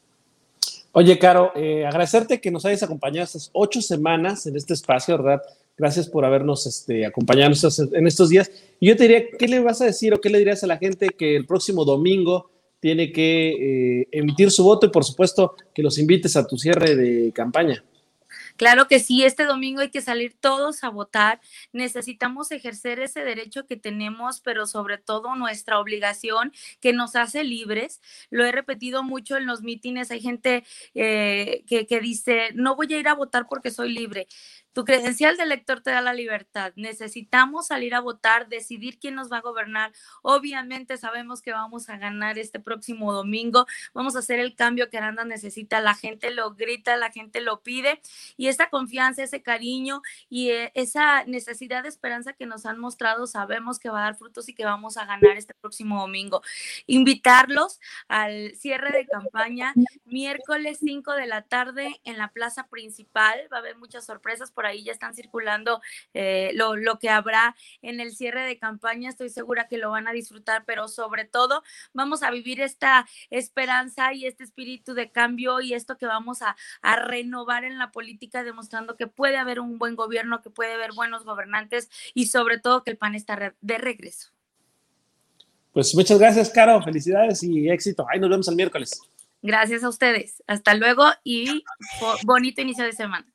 [0.93, 5.43] Oye, Caro, eh, agradecerte que nos hayas acompañado estas ocho semanas en este espacio, ¿verdad?
[5.77, 7.53] Gracias por habernos este, acompañado
[7.93, 8.51] en estos días.
[8.81, 10.79] Y yo te diría, ¿qué le vas a decir o qué le dirías a la
[10.79, 15.83] gente que el próximo domingo tiene que eh, emitir su voto y por supuesto que
[15.83, 17.85] los invites a tu cierre de campaña?
[18.57, 21.41] Claro que sí, este domingo hay que salir todos a votar.
[21.73, 28.01] Necesitamos ejercer ese derecho que tenemos, pero sobre todo nuestra obligación que nos hace libres.
[28.31, 30.11] Lo he repetido mucho en los mítines.
[30.11, 34.27] Hay gente eh, que, que dice, no voy a ir a votar porque soy libre.
[34.77, 36.75] Tu credencial de elector te da la libertad.
[36.77, 39.91] Necesitamos salir a votar, decidir quién nos va a gobernar.
[40.21, 43.65] Obviamente sabemos que vamos a ganar este próximo domingo.
[43.95, 45.81] Vamos a hacer el cambio que Aranda necesita.
[45.81, 48.03] La gente lo grita, la gente lo pide.
[48.37, 53.27] Y esa confianza, ese cariño y eh, esa necesidad de esperanza que nos han mostrado,
[53.27, 56.43] sabemos que va a dar frutos y que vamos a ganar este próximo domingo.
[56.87, 59.73] Invitarlos al cierre de campaña
[60.05, 63.41] miércoles 5 de la tarde en la plaza principal.
[63.51, 65.81] Va a haber muchas sorpresas por ahí ya están circulando
[66.15, 69.09] eh, lo, lo, que habrá en el cierre de campaña.
[69.09, 74.13] Estoy segura que lo van a disfrutar, pero sobre todo vamos a vivir esta esperanza
[74.13, 78.45] y este espíritu de cambio y esto que vamos a, a renovar en la política,
[78.45, 82.83] demostrando que puede haber un buen gobierno, que puede haber buenos gobernantes y sobre todo
[82.83, 84.31] que el PAN está de regreso.
[85.77, 86.83] Pues muchas gracias, Caro.
[86.83, 88.07] Felicidades y éxito.
[88.11, 88.99] Ahí nos vemos el miércoles.
[89.43, 90.43] Gracias a ustedes.
[90.47, 91.63] Hasta luego y
[92.25, 93.27] bonito inicio de semana.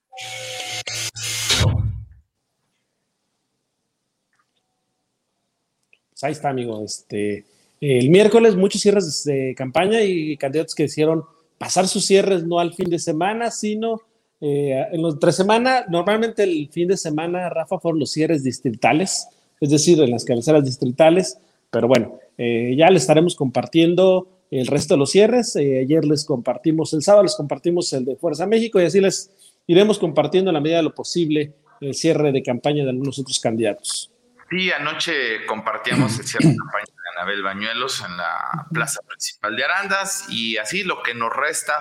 [6.21, 6.83] Pues ahí está, amigo.
[6.85, 7.45] Este,
[7.79, 11.23] el miércoles muchos cierres de campaña y candidatos que hicieron
[11.57, 14.01] pasar sus cierres no al fin de semana, sino
[14.39, 15.85] eh, en los tres semanas.
[15.89, 19.29] Normalmente el fin de semana, Rafa, fueron los cierres distritales,
[19.59, 21.39] es decir, en las cabeceras distritales.
[21.71, 25.55] Pero bueno, eh, ya les estaremos compartiendo el resto de los cierres.
[25.55, 29.31] Eh, ayer les compartimos, el sábado les compartimos el de Fuerza México y así les
[29.65, 33.39] iremos compartiendo en la medida de lo posible el cierre de campaña de algunos otros
[33.39, 34.10] candidatos.
[34.51, 36.85] Sí, anoche compartíamos el cierre de campaña
[37.25, 40.25] de Anabel Bañuelos en la plaza principal de Arandas.
[40.29, 41.75] Y así lo que nos resta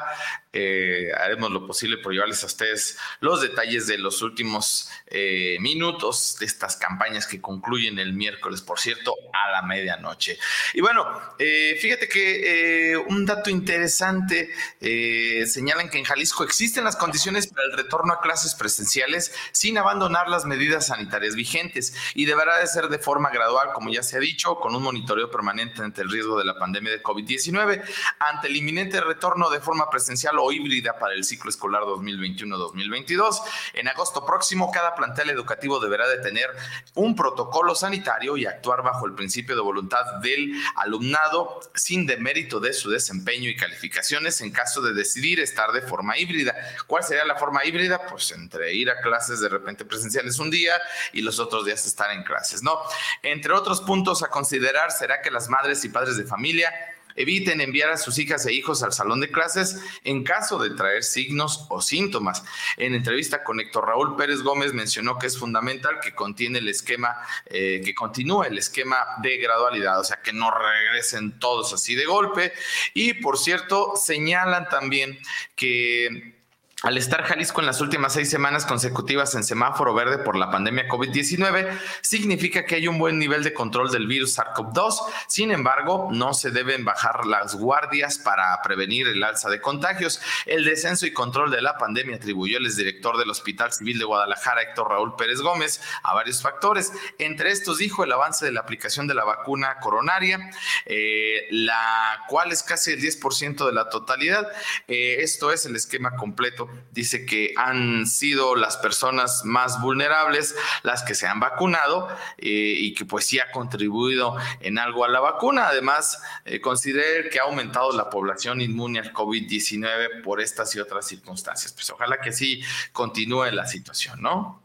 [0.52, 6.36] eh, haremos lo posible por llevarles a ustedes los detalles de los últimos eh, minutos
[6.40, 10.38] de estas campañas que concluyen el miércoles, por cierto, a la medianoche.
[10.74, 11.06] Y bueno,
[11.38, 14.50] eh, fíjate que un dato interesante,
[14.80, 20.28] señalan que en Jalisco existen las condiciones para el retorno a clases presenciales sin abandonar
[20.28, 21.94] las medidas sanitarias vigentes.
[22.14, 25.29] Y deberá de ser de forma gradual, como ya se ha dicho, con un monitoreo
[25.30, 27.82] permanente ante el riesgo de la pandemia de COVID-19,
[28.18, 33.40] ante el inminente retorno de forma presencial o híbrida para el ciclo escolar 2021-2022.
[33.74, 36.50] En agosto próximo, cada plantel educativo deberá de tener
[36.94, 42.72] un protocolo sanitario y actuar bajo el principio de voluntad del alumnado sin demérito de
[42.72, 46.54] su desempeño y calificaciones en caso de decidir estar de forma híbrida.
[46.86, 48.06] ¿Cuál sería la forma híbrida?
[48.06, 50.74] Pues entre ir a clases de repente presenciales un día
[51.12, 52.78] y los otros días estar en clases, ¿no?
[53.22, 56.72] Entre otros puntos a considerar será que las madres y padres de familia
[57.16, 61.02] Eviten enviar a sus hijas e hijos al salón de clases en caso de traer
[61.02, 62.42] signos o síntomas.
[62.76, 67.16] En entrevista con Héctor Raúl Pérez Gómez mencionó que es fundamental que contiene el esquema,
[67.46, 72.06] eh, que continúe el esquema de gradualidad, o sea, que no regresen todos así de
[72.06, 72.52] golpe.
[72.94, 75.18] Y por cierto, señalan también
[75.56, 76.39] que
[76.82, 80.88] al estar Jalisco en las últimas seis semanas consecutivas en semáforo verde por la pandemia
[80.88, 84.94] COVID-19, significa que hay un buen nivel de control del virus SARS-CoV-2.
[85.28, 90.22] Sin embargo, no se deben bajar las guardias para prevenir el alza de contagios.
[90.46, 94.62] El descenso y control de la pandemia atribuyó el exdirector del Hospital Civil de Guadalajara,
[94.62, 96.92] Héctor Raúl Pérez Gómez, a varios factores.
[97.18, 100.50] Entre estos dijo el avance de la aplicación de la vacuna coronaria,
[100.86, 104.48] eh, la cual es casi el 10% de la totalidad.
[104.88, 111.02] Eh, esto es el esquema completo dice que han sido las personas más vulnerables las
[111.02, 115.20] que se han vacunado eh, y que pues sí ha contribuido en algo a la
[115.20, 115.68] vacuna.
[115.68, 121.06] Además, eh, considera que ha aumentado la población inmune al COVID-19 por estas y otras
[121.06, 121.72] circunstancias.
[121.72, 122.60] Pues ojalá que sí
[122.92, 124.62] continúe la situación, ¿no?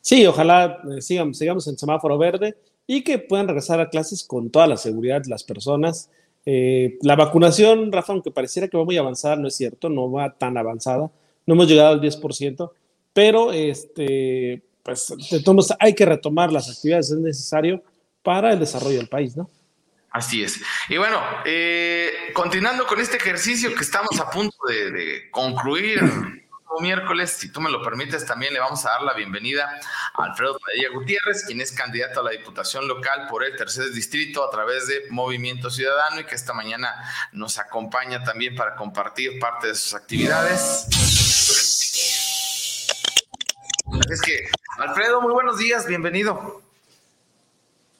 [0.00, 4.50] Sí, ojalá eh, sigamos, sigamos en semáforo verde y que puedan regresar a clases con
[4.50, 6.10] toda la seguridad las personas.
[6.44, 10.56] la vacunación, Rafa, aunque pareciera que va muy avanzada, no es cierto, no va tan
[10.58, 11.10] avanzada
[11.46, 12.70] no hemos llegado al 10%,
[13.12, 17.82] pero este, pues de todos hay que retomar las actividades, es necesario
[18.22, 19.50] para el desarrollo del país, ¿no?
[20.10, 20.60] Así es.
[20.90, 26.02] Y bueno, eh, continuando con este ejercicio que estamos a punto de, concluir
[26.80, 29.78] miércoles, si tú me lo permites, también le vamos a dar la bienvenida
[30.14, 34.46] a Alfredo Padilla Gutiérrez, quien es candidato a la Diputación Local por el tercer distrito
[34.46, 36.94] a través de Movimiento Ciudadano y que esta mañana
[37.32, 40.88] nos acompaña también para compartir parte de sus actividades.
[43.92, 44.46] Es que,
[44.78, 46.62] Alfredo, muy buenos días, bienvenido.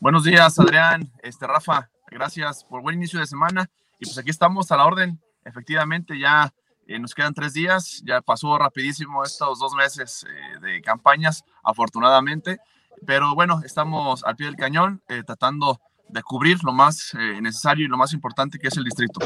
[0.00, 3.68] Buenos días, Adrián, este Rafa, gracias por buen inicio de semana.
[3.98, 5.20] Y pues aquí estamos a la orden.
[5.44, 6.52] Efectivamente, ya
[6.86, 12.58] eh, nos quedan tres días, ya pasó rapidísimo estos dos meses eh, de campañas, afortunadamente.
[13.06, 15.78] Pero bueno, estamos al pie del cañón, eh, tratando
[16.08, 19.20] de cubrir lo más necesario y lo más importante que es el distrito.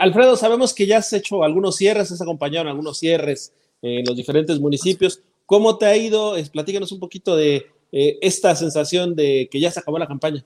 [0.00, 4.16] Alfredo, sabemos que ya has hecho algunos cierres, has acompañado en algunos cierres en los
[4.16, 5.22] diferentes municipios.
[5.46, 6.34] ¿Cómo te ha ido?
[6.52, 10.44] Platícanos un poquito de eh, esta sensación de que ya se acabó la campaña.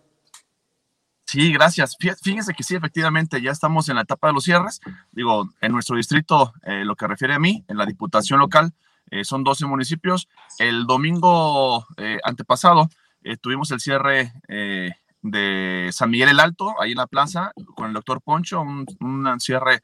[1.26, 1.96] Sí, gracias.
[2.22, 4.80] Fíjense que sí, efectivamente, ya estamos en la etapa de los cierres.
[5.10, 8.72] Digo, en nuestro distrito, eh, lo que refiere a mí, en la diputación local,
[9.10, 10.28] eh, son 12 municipios.
[10.58, 11.86] El domingo
[12.22, 12.88] antepasado
[13.40, 14.32] tuvimos el cierre
[15.22, 19.40] de San Miguel el Alto, ahí en la plaza, con el doctor Poncho, un, un
[19.40, 19.82] cierre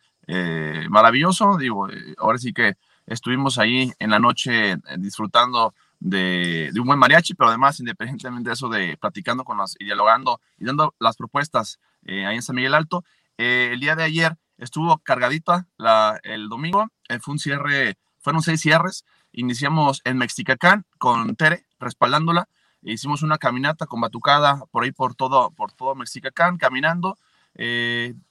[0.89, 1.57] maravilloso.
[1.57, 2.75] Digo, ahora sí que
[3.11, 8.55] Estuvimos ahí en la noche eh, disfrutando de, un buen mariachi, pero además, independientemente de
[8.55, 12.55] eso, de platicando con los y dialogando y dando las propuestas eh, ahí en San
[12.55, 13.05] Miguel Alto.
[13.37, 16.87] Eh, el día de ayer estuvo cargadita la, el domingo,
[17.21, 19.05] fue un cierre, fueron seis cierres.
[19.33, 22.49] Iniciamos en Mexicacán con Tere, respaldándola.
[22.81, 27.19] Hicimos una caminata con batucada por ahí por todo, por todo Mexicacán, caminando.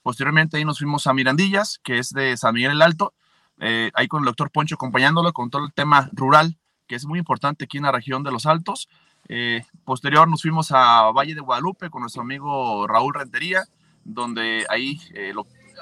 [0.02, 3.12] posteriormente ahí nos fuimos a Mirandillas, que es de San Miguel el Alto,
[3.60, 7.18] eh, ahí con el doctor Poncho acompañándolo con todo el tema rural, que es muy
[7.18, 8.88] importante aquí en la región de Los Altos.
[9.28, 13.64] Eh, posterior nos fuimos a Valle de Guadalupe con nuestro amigo Raúl Rentería,
[14.02, 15.34] donde ahí eh,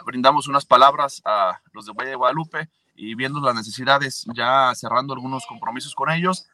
[0.05, 5.15] brindamos unas palabras a los de Valle de Guadalupe y viendo las necesidades, ya cerrando
[5.15, 6.49] algunos compromisos con ellos,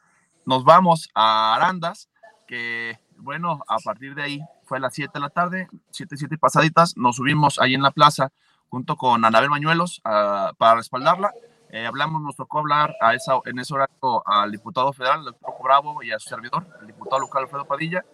[0.45, 2.07] nos vamos a Arandas,
[2.47, 6.37] que bueno, a partir de ahí fue a las 7 de la tarde, 7, 7
[6.37, 8.31] pasaditas, nos subimos ahí en la plaza
[8.69, 11.31] junto con Anabel Mañuelos ah, para respaldarla.
[11.75, 15.55] Eh, hablamos, nos tocó hablar a esa, en ese horario al diputado federal, el doctor
[15.61, 18.05] Bravo, y a su servidor, el diputado local Alfredo Padilla.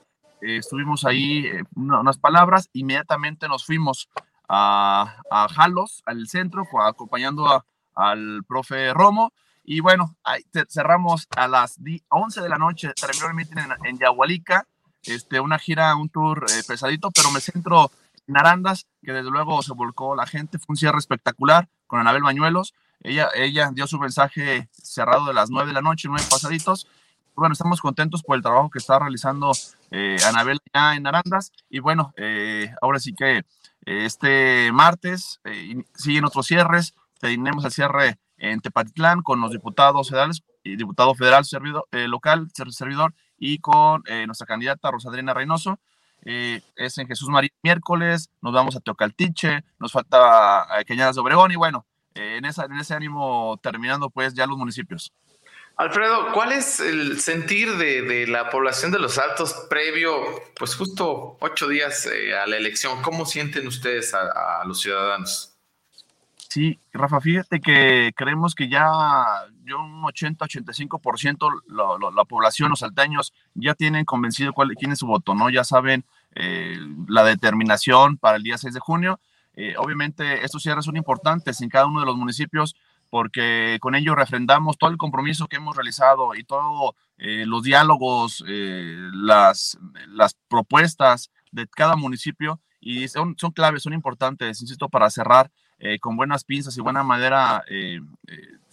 [0.42, 4.10] Eh, estuvimos ahí eh, unas palabras, inmediatamente nos fuimos
[4.50, 9.32] a, a Jalos, al centro, acompañando al profe Romo.
[9.64, 11.78] Y bueno, ahí cerramos a las
[12.10, 14.66] 11 de la noche, terminó el meeting en, en Yahualica,
[15.04, 17.92] este, una gira, un tour pesadito, pero me centro
[18.32, 22.74] Narandas, que desde luego se volcó la gente, fue un cierre espectacular con Anabel Bañuelos.
[23.02, 26.88] Ella, ella dio su mensaje cerrado de las nueve de la noche, nueve pasaditos,
[27.36, 29.52] bueno, estamos contentos por el trabajo que está realizando
[29.90, 31.52] eh, Anabel ya en Arandas.
[31.70, 33.46] Y bueno, eh, ahora sí que eh,
[33.86, 35.40] este martes
[35.96, 36.94] siguen otros cierres.
[37.20, 43.16] Tenemos el cierre en Tepatitlán con los diputados federales y diputado federal servidor, local, servidor,
[43.38, 45.80] y con nuestra candidata Rosadrina Reynoso.
[46.24, 51.56] Es en Jesús María miércoles, nos vamos a Teocaltiche, nos falta Cañadas de Obregón y
[51.56, 55.12] bueno, en, esa, en ese ánimo terminando pues ya los municipios.
[55.78, 60.14] Alfredo, ¿cuál es el sentir de, la población de los Altos previo,
[60.56, 63.02] pues justo ocho días eh, a la elección?
[63.02, 65.56] ¿Cómo sienten ustedes a, los ciudadanos?
[66.50, 68.86] Sí, Rafa, fíjate que creemos que ya
[69.66, 75.08] yo un 80-85% la, la población, los salteños, ya tienen convencido cuál, quién es su
[75.08, 75.50] voto, ¿no?
[75.50, 79.20] Ya saben eh, la determinación para el día 6 de junio.
[79.54, 82.76] Eh, obviamente estos cierres son importantes en cada uno de los municipios
[83.10, 88.42] porque con ello refrendamos todo el compromiso que hemos realizado y todos eh, los diálogos,
[88.48, 89.78] las,
[90.48, 95.52] propuestas de cada municipio y son, son claves, son importantes, insisto, para cerrar
[96.00, 97.66] con buenas pinzas y buena madera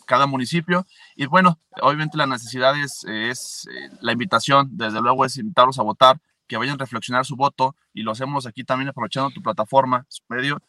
[0.08, 0.86] cada municipio.
[1.14, 3.68] Y bueno, obviamente la necesidad es, es
[4.00, 8.02] la invitación, desde luego es invitarlos a votar, que vayan a reflexionar su voto y
[8.02, 10.60] lo hacemos aquí también aprovechando tu plataforma, su medio,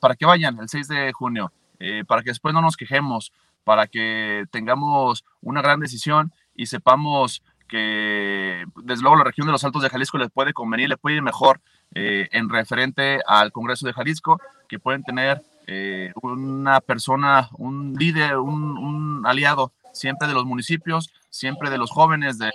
[0.00, 1.52] para que vayan el 6 de junio.
[1.78, 3.32] Eh, para que después no nos quejemos,
[3.64, 9.64] para que tengamos una gran decisión y sepamos que desde luego la región de los
[9.64, 11.60] Altos de Jalisco les puede convenir, le puede ir mejor
[11.94, 18.38] eh, en referente al Congreso de Jalisco, que pueden tener eh, una persona, un líder,
[18.38, 22.52] un, aliado siempre de los municipios, siempre de los jóvenes, de,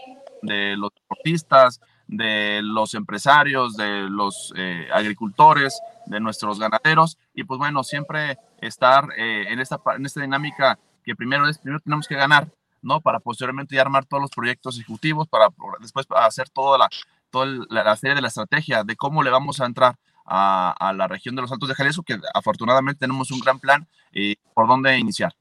[0.77, 4.53] los deportistas, de los empresarios, de los
[4.93, 10.77] agricultores, de nuestros ganaderos y pues bueno, siempre estar eh, en, esta, en esta dinámica
[11.03, 12.47] que primero primero tenemos que ganar,
[12.81, 13.01] ¿no?
[13.01, 15.47] Para posteriormente armar todos los proyectos ejecutivos, para
[15.79, 16.89] después hacer toda la,
[17.31, 19.95] toda la, serie de la estrategia de cómo le vamos a entrar
[20.25, 23.87] a, a, la región de los Altos de Jalisco, que afortunadamente tenemos un gran plan
[24.11, 25.33] y por dónde iniciar.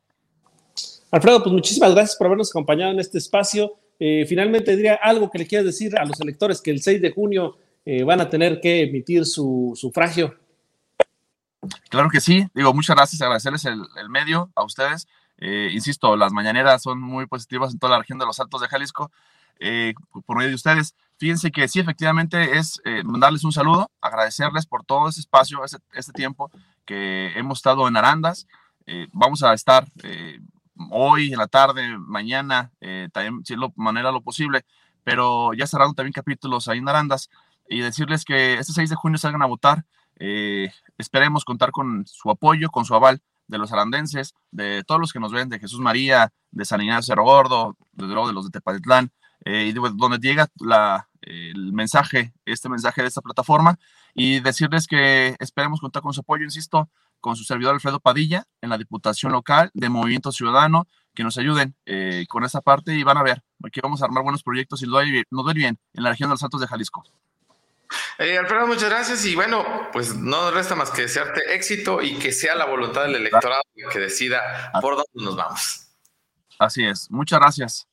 [1.10, 3.74] Alfredo, pues muchísimas gracias por habernos acompañado en este espacio.
[3.98, 7.12] Eh, finalmente, diría algo que le quieras decir a los electores que el 6 de
[7.12, 10.34] junio eh, van a tener que emitir su sufragio.
[11.88, 15.08] Claro que sí, digo, muchas gracias, agradecerles el, medio a ustedes.
[15.38, 18.68] Eh, insisto, las mañaneras son muy positivas en toda la región de los Altos de
[18.68, 19.10] Jalisco.
[19.58, 24.66] Eh, por medio de ustedes, fíjense que sí, efectivamente, es eh, mandarles un saludo, agradecerles
[24.66, 26.50] por todo ese espacio, este, este tiempo
[26.84, 28.48] que hemos estado en Arandas.
[29.12, 29.86] vamos a estar
[30.90, 32.72] hoy, en la tarde, mañana,
[33.12, 34.64] también, si es lo manera lo posible,
[35.04, 37.30] pero ya cerrando también capítulos ahí en Arandas
[37.70, 39.84] y decirles que este 6 de junio salgan a votar.
[40.18, 45.12] Eh, esperemos contar con su apoyo, con su aval de los arandenses, de todos los
[45.12, 49.12] que nos ven, de Jesús María, de San Ignacio Cerro Gordo, de los de Tepatitlán,
[49.45, 53.78] eh, y donde llega la, el mensaje, este mensaje de esta plataforma,
[54.14, 58.70] y decirles que esperemos contar con su apoyo, insisto, con su servidor Alfredo Padilla en
[58.70, 63.18] la Diputación Local de Movimiento Ciudadano, que nos ayuden eh, con esa parte y van
[63.18, 66.28] a ver, aquí vamos a armar buenos proyectos y nos doy bien en la región
[66.28, 67.05] de los Santos de Jalisco.
[68.18, 72.32] Eh, Alfredo, muchas gracias y bueno, pues no resta más que desearte éxito y que
[72.32, 73.62] sea la voluntad del electorado
[73.93, 75.88] que decida por dónde nos vamos.
[76.59, 77.89] Así es, muchas gracias.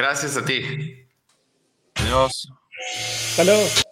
[0.00, 1.06] Gracias a ti.
[1.96, 2.50] Adiós.
[3.36, 3.82] Saludos.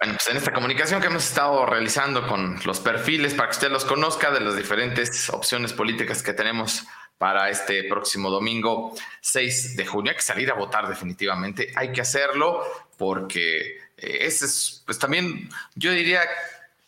[0.00, 3.70] Bueno, pues en esta comunicación que hemos estado realizando con los perfiles para que usted
[3.70, 6.82] los conozca de las diferentes opciones políticas que tenemos
[7.18, 10.10] para este próximo domingo 6 de junio.
[10.10, 12.64] Hay que salir a votar definitivamente, hay que hacerlo
[12.96, 16.22] porque eh, ese es, pues también yo diría,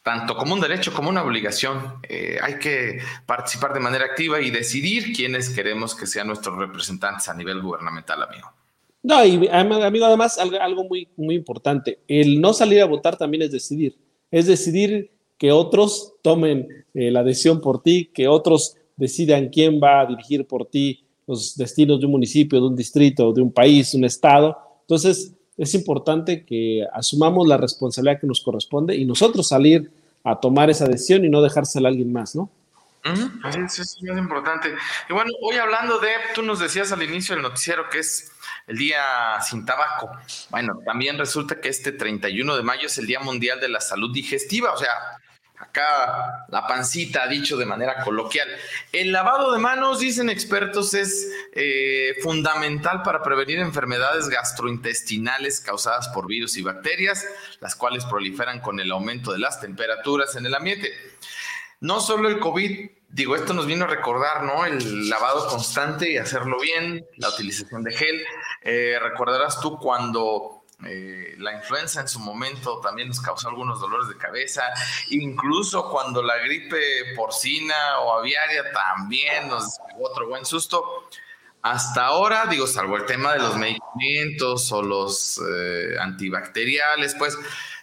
[0.02, 1.78] tanto como un derecho como una obligación.
[2.08, 7.28] Eh, hay que participar de manera activa y decidir quiénes queremos que sean nuestros representantes
[7.28, 8.48] a nivel gubernamental, amigo.
[9.02, 13.52] No, y amigo, además, algo, muy, muy importante, el no salir a votar también es
[13.52, 13.96] decidir,
[14.30, 20.02] es decidir que otros tomen eh, la decisión por ti, que otros decidan quién va
[20.02, 23.94] a dirigir por ti los destinos de un municipio, de un distrito, de un país,
[23.94, 24.58] un estado.
[24.82, 29.90] Entonces, es importante que asumamos la responsabilidad que nos corresponde y nosotros salir
[30.24, 32.50] a tomar esa decisión y no dejársela a alguien más, ¿no?
[33.42, 34.74] Así es, es importante.
[35.08, 38.32] Y bueno, hoy hablando de, tú nos decías al inicio del noticiero que es
[38.66, 39.02] el día
[39.42, 40.10] sin tabaco.
[40.50, 44.12] Bueno, también resulta que este 31 de mayo es el Día Mundial de la Salud
[44.12, 44.90] Digestiva, o sea,
[45.70, 48.48] acá la pancita, dicho de manera coloquial.
[48.92, 56.26] El lavado de manos, dicen expertos, es eh, fundamental para prevenir enfermedades gastrointestinales causadas por
[56.26, 57.26] virus y bacterias,
[57.60, 60.92] las cuales proliferan con el aumento de las temperaturas en el ambiente.
[61.80, 64.64] No solo el COVID digo, esto nos vino a recordar, ¿no?
[64.64, 68.22] El lavado constante y hacerlo bien, la utilización de gel.
[68.62, 74.08] Eh, recordarás tú cuando eh, la influenza en su momento también nos causó algunos dolores
[74.08, 74.62] de cabeza,
[75.10, 81.08] incluso cuando la gripe porcina o aviaria también nos dio otro buen susto.
[81.62, 87.36] Hasta ahora, digo, salvo el tema de los medicamentos o los eh, antibacteriales, pues,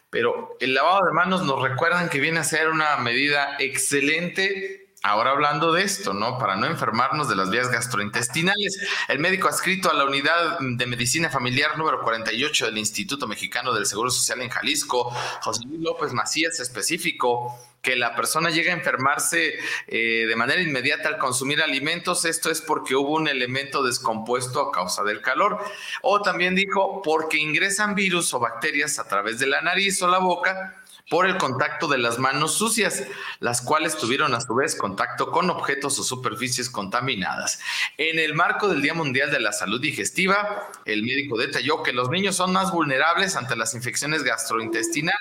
[0.09, 5.31] pero el lavado de manos nos recuerdan que viene a ser una medida excelente Ahora
[5.31, 6.37] hablando de esto, ¿no?
[6.37, 8.77] Para no enfermarnos de las vías gastrointestinales,
[9.07, 13.85] el médico adscrito a la unidad de medicina familiar número 48 del Instituto Mexicano del
[13.85, 15.09] Seguro Social en Jalisco,
[15.43, 21.07] José Luis López Macías, específico que la persona llega a enfermarse eh, de manera inmediata
[21.07, 25.57] al consumir alimentos, esto es porque hubo un elemento descompuesto a causa del calor.
[26.01, 30.17] O también dijo, porque ingresan virus o bacterias a través de la nariz o la
[30.17, 30.75] boca
[31.09, 33.03] por el contacto de las manos sucias,
[33.39, 37.59] las cuales tuvieron a su vez contacto con objetos o superficies contaminadas.
[37.97, 42.09] En el marco del Día Mundial de la Salud Digestiva, el médico detalló que los
[42.09, 45.17] niños son más vulnerables ante las infecciones gastrointestinales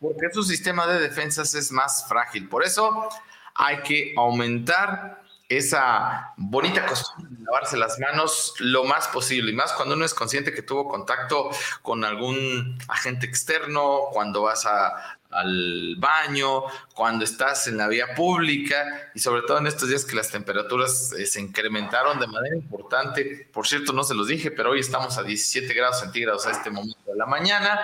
[0.00, 2.48] porque su sistema de defensas es más frágil.
[2.48, 3.08] Por eso
[3.54, 9.72] hay que aumentar esa bonita costumbre de lavarse las manos lo más posible, y más
[9.72, 11.50] cuando uno es consciente que tuvo contacto
[11.80, 16.62] con algún agente externo, cuando vas a, al baño,
[16.94, 21.12] cuando estás en la vía pública y sobre todo en estos días que las temperaturas
[21.12, 23.48] eh, se incrementaron de manera importante.
[23.52, 26.70] Por cierto, no se los dije, pero hoy estamos a 17 grados centígrados a este
[26.70, 27.80] momento de la mañana,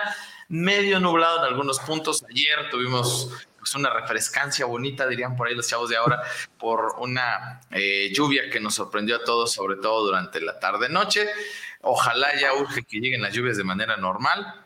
[0.47, 2.25] medio nublado en algunos puntos.
[2.29, 6.21] Ayer tuvimos pues, una refrescancia bonita, dirían por ahí los chavos de ahora,
[6.57, 11.29] por una eh, lluvia que nos sorprendió a todos, sobre todo durante la tarde-noche.
[11.81, 14.64] Ojalá ya urge que lleguen las lluvias de manera normal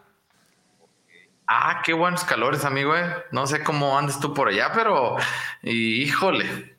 [1.52, 2.96] Ah, qué buenos calores, amigo.
[2.96, 3.12] Eh.
[3.32, 5.18] No sé cómo andes tú por allá, pero
[5.64, 6.78] híjole.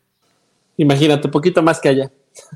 [0.76, 2.08] Imagínate, un poquito más que allá.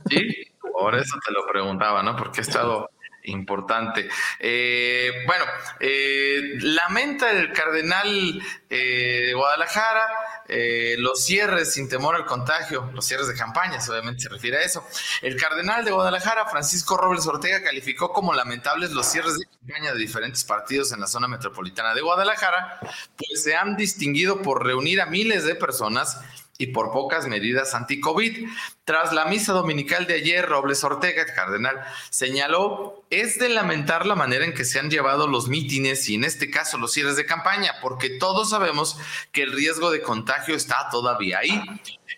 [0.09, 2.15] Sí, por eso te lo preguntaba, ¿no?
[2.15, 2.89] Porque he estado
[3.25, 4.09] importante.
[4.39, 5.45] Eh, bueno,
[5.81, 10.07] eh, lamenta el cardenal de Guadalajara
[10.49, 14.87] los cierres sin temor al contagio, los cierres de campañas, obviamente se refiere a eso.
[15.23, 19.99] El cardenal de Guadalajara, Francisco Robles Ortega, calificó como lamentables los cierres de campaña de
[19.99, 22.81] diferentes partidos en la zona metropolitana de Guadalajara,
[23.17, 26.21] pues se han distinguido por reunir a miles de personas
[26.59, 28.49] y por pocas medidas anti-COVID.
[28.85, 31.81] Tras la misa dominical de ayer, Robles Ortega, el cardenal,
[32.11, 36.25] señaló, es de lamentar la manera en que se han llevado los mítines y en
[36.25, 38.99] este caso los cierres de campaña, porque todos sabemos
[39.33, 41.63] que el riesgo de contagio está todavía ahí.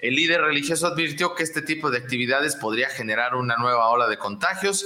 [0.01, 4.19] El líder religioso advirtió que este tipo de actividades podría generar una nueva ola de
[4.19, 4.85] contagios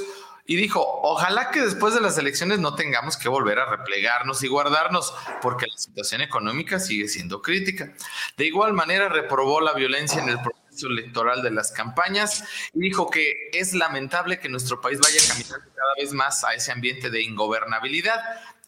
[0.50, 4.48] y dijo, ojalá que después de las elecciones no tengamos que volver a replegarnos y
[4.48, 7.94] guardarnos, porque la situación económica sigue siendo crítica.
[8.36, 12.42] De igual manera, reprobó la violencia en el proceso electoral de las campañas
[12.74, 16.72] y dijo que es lamentable que nuestro país vaya caminando cada vez más a ese
[16.72, 18.20] ambiente de ingobernabilidad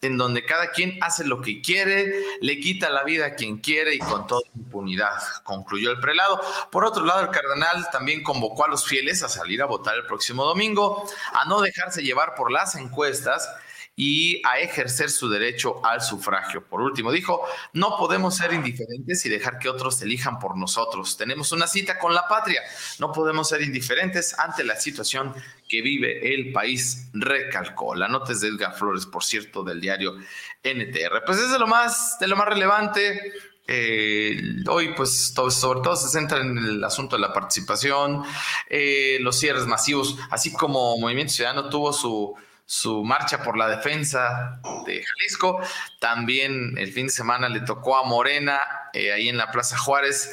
[0.03, 3.95] en donde cada quien hace lo que quiere, le quita la vida a quien quiere
[3.95, 6.39] y con toda impunidad, concluyó el prelado.
[6.71, 10.05] Por otro lado, el cardenal también convocó a los fieles a salir a votar el
[10.05, 13.49] próximo domingo, a no dejarse llevar por las encuestas
[13.95, 16.63] y a ejercer su derecho al sufragio.
[16.63, 21.15] Por último, dijo, no podemos ser indiferentes y dejar que otros elijan por nosotros.
[21.15, 22.61] Tenemos una cita con la patria.
[22.99, 25.35] No podemos ser indiferentes ante la situación
[25.73, 27.95] que vive el país, recalcó.
[27.95, 30.13] La nota es de Edgar Flores, por cierto, del diario
[30.61, 31.23] NTR.
[31.25, 33.33] Pues es de lo más, de lo más relevante.
[33.65, 38.23] Eh, hoy, pues, sobre todo se centra en el asunto de la participación,
[38.69, 44.61] eh, los cierres masivos, así como Movimiento Ciudadano tuvo su su marcha por la defensa
[44.85, 45.59] de Jalisco.
[45.99, 48.59] También el fin de semana le tocó a Morena,
[48.93, 50.31] eh, ahí en la Plaza Juárez,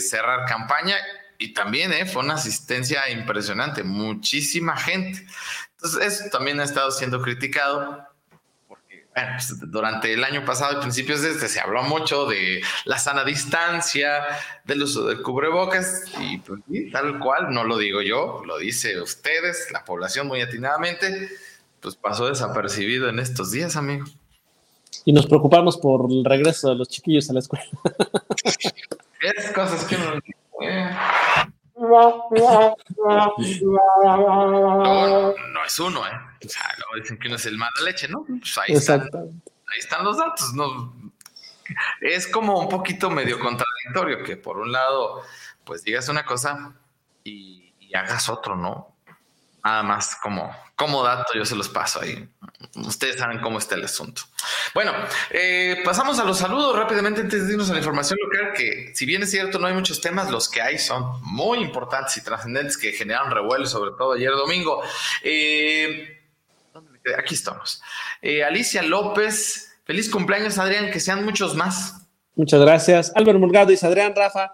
[0.00, 0.96] cerrar campaña.
[1.38, 5.26] Y también eh, fue una asistencia impresionante, muchísima gente.
[5.72, 8.06] Entonces, eso también ha estado siendo criticado.
[8.66, 12.62] Porque, bueno, pues, durante el año pasado y principios de este se habló mucho de
[12.84, 14.24] la sana distancia,
[14.64, 16.60] del uso del cubrebocas, y pues,
[16.92, 21.28] tal cual, no lo digo yo, lo dice ustedes, la población muy atinadamente
[21.80, 24.06] pues pasó desapercibido en estos días, amigo.
[25.04, 27.64] Y nos preocupamos por el regreso de los chiquillos a la escuela.
[29.22, 29.96] es cosas que
[31.88, 32.28] no.
[35.52, 36.12] No, es uno, ¿eh?
[36.44, 38.24] O sea, no dicen que uno es el mala leche, ¿no?
[38.26, 40.94] Pues ahí, están, ahí están los datos, ¿no?
[42.00, 45.22] Es como un poquito medio contradictorio que por un lado,
[45.64, 46.74] pues digas una cosa
[47.24, 48.95] y hagas otro, ¿no?
[49.66, 52.24] Nada más como, como dato, yo se los paso ahí.
[52.86, 54.22] Ustedes saben cómo está el asunto.
[54.72, 54.92] Bueno,
[55.30, 59.04] eh, pasamos a los saludos rápidamente antes de irnos a la información local, que si
[59.04, 62.78] bien es cierto, no hay muchos temas, los que hay son muy importantes y trascendentes
[62.78, 64.84] que generaron revuelo, sobre todo ayer domingo.
[65.24, 66.16] Eh,
[67.18, 67.82] aquí estamos.
[68.22, 72.06] Eh, Alicia López, feliz cumpleaños, Adrián, que sean muchos más.
[72.36, 73.12] Muchas gracias.
[73.16, 74.52] Albert Murgado dice, Adrián, Rafa,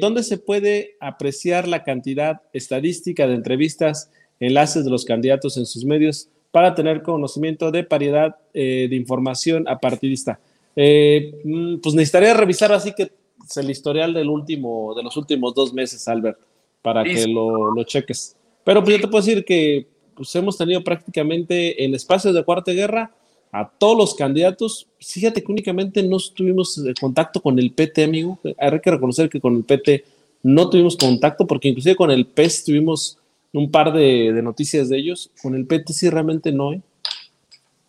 [0.00, 4.10] ¿dónde se puede apreciar la cantidad estadística de entrevistas?
[4.42, 9.66] Enlaces de los candidatos en sus medios para tener conocimiento de paridad eh, de información
[9.68, 10.38] apartidista.
[10.76, 13.10] Eh, mm, pues necesitaría revisar así que
[13.56, 16.38] el historial del último, de los últimos dos meses, Albert,
[16.80, 18.36] para que lo, lo, cheques.
[18.64, 22.72] Pero pues yo te puedo decir que pues, hemos tenido prácticamente en espacios de cuarta
[22.72, 23.12] guerra
[23.52, 24.88] a todos los candidatos.
[24.98, 28.38] Fíjate que únicamente no tuvimos eh, contacto con el PT, amigo.
[28.58, 30.04] Hay que reconocer que con el PT
[30.42, 33.18] no tuvimos contacto, porque inclusive con el PES tuvimos
[33.52, 35.30] un par de, noticias de ellos.
[35.40, 36.82] Con el PT sí realmente no, ¿eh?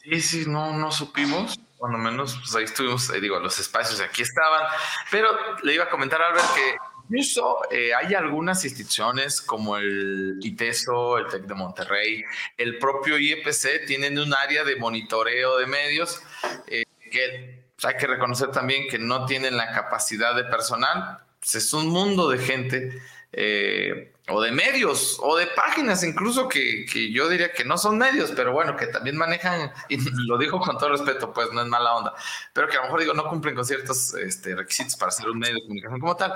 [0.03, 1.59] Sí, sí, no, no supimos.
[1.77, 4.63] Cuando menos, pues ahí estuvimos, eh, digo, los espacios aquí estaban.
[5.11, 5.29] Pero
[5.63, 6.75] le iba a comentar a Albert que
[7.09, 12.23] incluso eh, hay algunas instituciones como el ITESO, el TEC de Monterrey,
[12.57, 16.21] el propio IEPC, tienen un área de monitoreo de medios
[16.67, 21.19] eh, que pues, hay que reconocer también que no tienen la capacidad de personal.
[21.39, 23.01] Pues, es un mundo de gente
[23.33, 28.31] eh, o de medios, o de páginas incluso que, yo diría que no son medios,
[28.35, 31.95] pero bueno, que también manejan, y lo digo con todo respeto, pues no es mala
[31.95, 32.13] onda,
[32.53, 35.39] pero que a lo mejor digo no cumplen con ciertos este, requisitos para ser un
[35.39, 36.33] medio de comunicación como tal,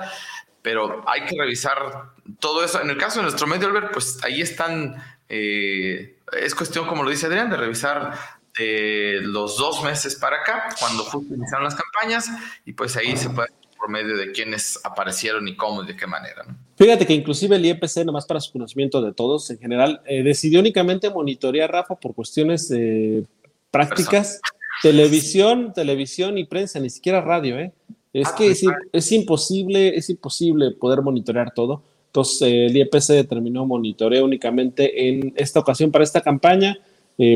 [0.60, 2.80] pero hay que revisar todo eso.
[2.82, 7.10] En el caso de nuestro medio, Albert, pues ahí están, eh, es cuestión, como lo
[7.10, 8.12] dice Adrián, de revisar
[8.58, 12.28] de los dos meses para acá, cuando justo iniciaron las campañas,
[12.66, 16.06] y pues ahí se puede por medio de quiénes aparecieron y cómo y de qué
[16.06, 16.44] manera.
[16.76, 20.60] Fíjate que inclusive el IEPC, nomás para su conocimiento de todos en general, eh, decidió
[20.60, 23.24] únicamente monitorear, Rafa, por cuestiones eh,
[23.70, 24.40] prácticas,
[24.82, 27.72] televisión, televisión y prensa, ni siquiera radio, ¿eh?
[28.12, 31.82] Es ah, que es, es, imposible, es imposible poder monitorear todo.
[32.06, 36.76] Entonces, eh, el IEPC determinó monitoreo únicamente en esta ocasión para esta campaña,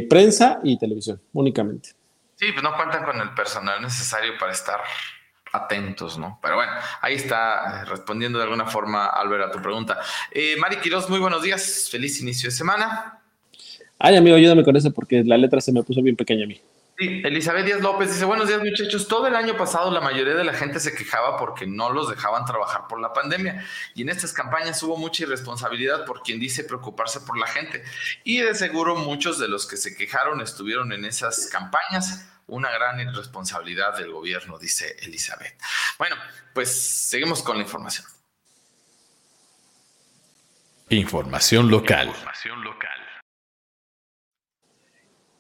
[0.09, 1.91] prensa y televisión, únicamente.
[2.37, 4.81] Sí, pues no cuentan con el personal necesario para estar
[5.53, 6.39] atentos, ¿no?
[6.43, 10.01] Pero bueno, ahí está eh, respondiendo de alguna forma, Albert, a tu pregunta.
[10.31, 13.21] Eh, Mari Quiroz, muy buenos días, feliz inicio de semana.
[13.99, 16.61] Ay, amigo, ayúdame con eso porque la letra se me puso bien pequeña a mí.
[16.99, 20.45] Sí, Elizabeth Díaz López dice, buenos días muchachos, todo el año pasado la mayoría de
[20.45, 24.35] la gente se quejaba porque no los dejaban trabajar por la pandemia y en estas
[24.35, 27.83] campañas hubo mucha irresponsabilidad por quien dice preocuparse por la gente
[28.25, 33.01] y de seguro muchos de los que se quejaron estuvieron en esas campañas una gran
[33.01, 35.61] irresponsabilidad del gobierno, dice Elizabeth.
[35.99, 36.17] Bueno,
[36.53, 38.07] pues seguimos con la información.
[40.89, 42.09] Información local.
[42.09, 43.02] Información local.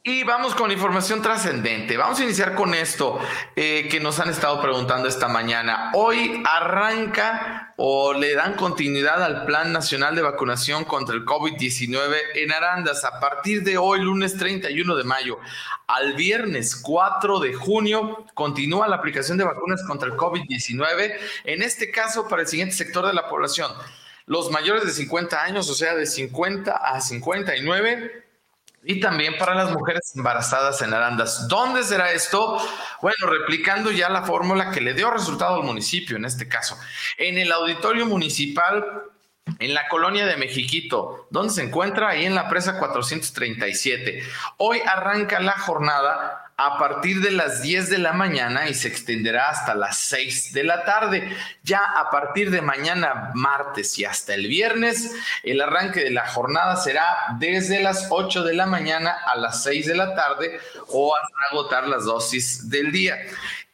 [0.04, 1.96] Y vamos con información trascendente.
[1.96, 3.20] Vamos a iniciar con esto
[3.54, 5.92] eh, que nos han estado preguntando esta mañana.
[5.94, 12.50] Hoy arranca o le dan continuidad al Plan Nacional de Vacunación contra el COVID-19 en
[12.50, 15.38] Arandas a partir de hoy, lunes 31 de mayo,
[15.86, 21.92] al viernes 4 de junio, continúa la aplicación de vacunas contra el COVID-19, en este
[21.92, 23.70] caso para el siguiente sector de la población.
[24.26, 28.21] Los mayores de 50 años, o sea, de 50 a 59
[28.84, 31.48] y también para las mujeres embarazadas en Arandas.
[31.48, 32.58] ¿Dónde será esto?
[33.00, 36.78] Bueno, replicando ya la fórmula que le dio resultado al municipio en este caso.
[37.16, 39.04] En el auditorio municipal
[39.58, 44.22] en la colonia de Mexiquito, donde se encuentra ahí en la presa 437.
[44.58, 49.48] Hoy arranca la jornada a partir de las 10 de la mañana y se extenderá
[49.48, 51.36] hasta las 6 de la tarde.
[51.64, 56.76] Ya a partir de mañana martes y hasta el viernes, el arranque de la jornada
[56.76, 57.04] será
[57.38, 61.88] desde las 8 de la mañana a las 6 de la tarde o hasta agotar
[61.88, 63.18] las dosis del día.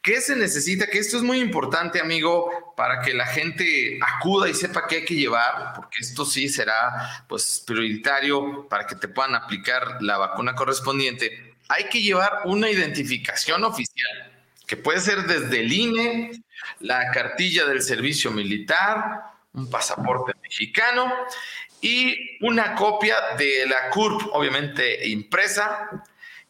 [0.01, 0.87] ¿Qué se necesita?
[0.87, 5.05] Que esto es muy importante, amigo, para que la gente acuda y sepa qué hay
[5.05, 10.55] que llevar, porque esto sí será pues prioritario para que te puedan aplicar la vacuna
[10.55, 14.33] correspondiente hay que llevar una identificación oficial,
[14.67, 16.43] que puede ser desde el INE,
[16.79, 19.21] la cartilla del servicio militar,
[19.53, 21.13] un pasaporte mexicano
[21.79, 25.87] y una copia de la CURP, obviamente impresa,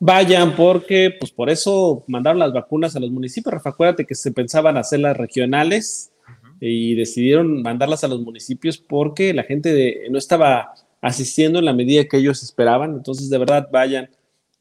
[0.00, 3.52] vayan porque, pues por eso mandaron las vacunas a los municipios.
[3.52, 6.10] Rafa, acuérdate que se pensaban hacerlas regionales
[6.60, 12.04] y decidieron mandarlas a los municipios porque la gente no estaba asistiendo en la medida
[12.04, 12.94] que ellos esperaban.
[12.94, 14.10] Entonces, de verdad, vayan.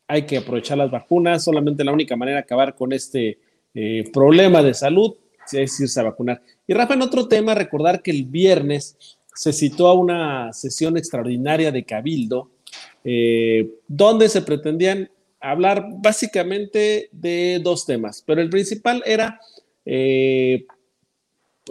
[0.08, 1.44] Hay que aprovechar las vacunas.
[1.44, 3.40] Solamente la única manera de acabar con este
[3.74, 5.16] eh, problema de salud
[5.52, 6.42] es irse a vacunar.
[6.66, 11.72] Y Rafa, en otro tema, recordar que el viernes se citó a una sesión extraordinaria
[11.72, 12.50] de Cabildo,
[13.04, 15.10] eh, donde se pretendían
[15.40, 19.40] hablar básicamente de dos temas, pero el principal era
[19.86, 20.66] eh,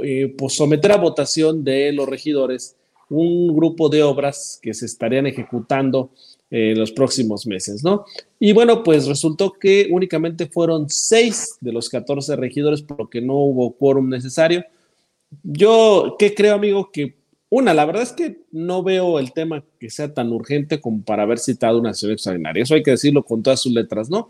[0.02, 2.76] eh, pues someter a votación de los regidores
[3.08, 6.10] un grupo de obras que se estarían ejecutando
[6.50, 8.04] en los próximos meses, ¿no?
[8.38, 13.20] Y bueno, pues resultó que únicamente fueron seis de los 14 regidores, por lo que
[13.20, 14.64] no hubo quórum necesario.
[15.42, 16.90] Yo, ¿qué creo, amigo?
[16.92, 17.16] Que
[17.48, 21.22] una, la verdad es que no veo el tema que sea tan urgente como para
[21.22, 22.62] haber citado una sesión extraordinaria.
[22.62, 24.28] Eso hay que decirlo con todas sus letras, ¿no?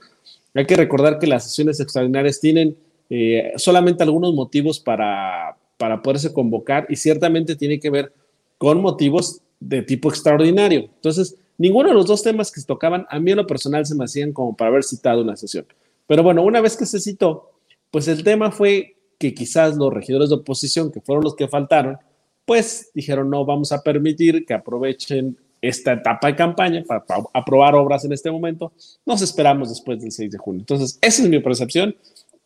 [0.55, 2.77] Hay que recordar que las sesiones extraordinarias tienen
[3.09, 8.13] eh, solamente algunos motivos para, para poderse convocar y ciertamente tiene que ver
[8.59, 10.91] con motivos de tipo extraordinario.
[10.95, 13.95] Entonces, ninguno de los dos temas que se tocaban, a mí en lo personal se
[13.95, 15.67] me hacían como para haber citado una sesión.
[16.07, 17.51] Pero bueno, una vez que se citó,
[17.91, 21.99] pues el tema fue que quizás los regidores de oposición, que fueron los que faltaron,
[22.47, 28.05] pues dijeron, no vamos a permitir que aprovechen esta etapa de campaña para, aprobar obras
[28.05, 28.73] en este momento.
[29.05, 30.61] Nos esperamos después del 6 de junio.
[30.61, 31.95] Entonces, esa es mi percepción.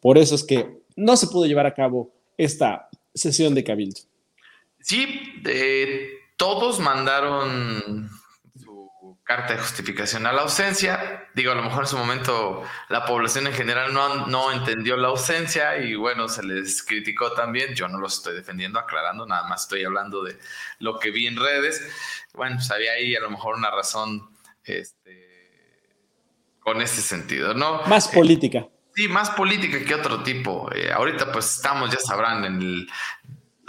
[0.01, 4.01] Por eso es que no se pudo llevar a cabo esta sesión de cabildo.
[4.80, 5.07] Sí,
[6.36, 8.09] todos mandaron
[9.30, 11.28] carta de justificación a la ausencia.
[11.34, 15.06] Digo, a lo mejor en su momento la población en general no, no entendió la
[15.06, 17.76] ausencia y bueno, se les criticó también.
[17.76, 20.36] Yo no lo estoy defendiendo, aclarando, nada más estoy hablando de
[20.80, 21.80] lo que vi en redes.
[22.34, 25.88] Bueno, pues había ahí a lo mejor una razón este,
[26.58, 27.82] con ese sentido, ¿no?
[27.82, 28.66] Más política.
[28.96, 30.68] sí, más política que otro tipo.
[30.74, 32.90] Eh, ahorita pues estamos, ya sabrán, en el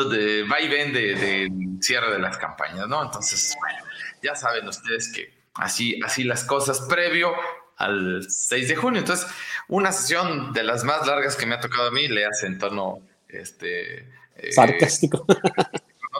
[0.09, 1.51] de va y ven de,
[1.82, 3.03] cierre de las campañas, ¿no?
[3.03, 3.84] Entonces, bueno,
[4.24, 7.34] ya saben ustedes que Así, así las cosas previo
[7.78, 8.99] al 6 de junio.
[8.99, 9.28] Entonces,
[9.68, 12.57] una sesión de las más largas que me ha tocado a mí, le hace en
[12.57, 12.99] tono
[13.30, 15.26] este, eh, sarcástico.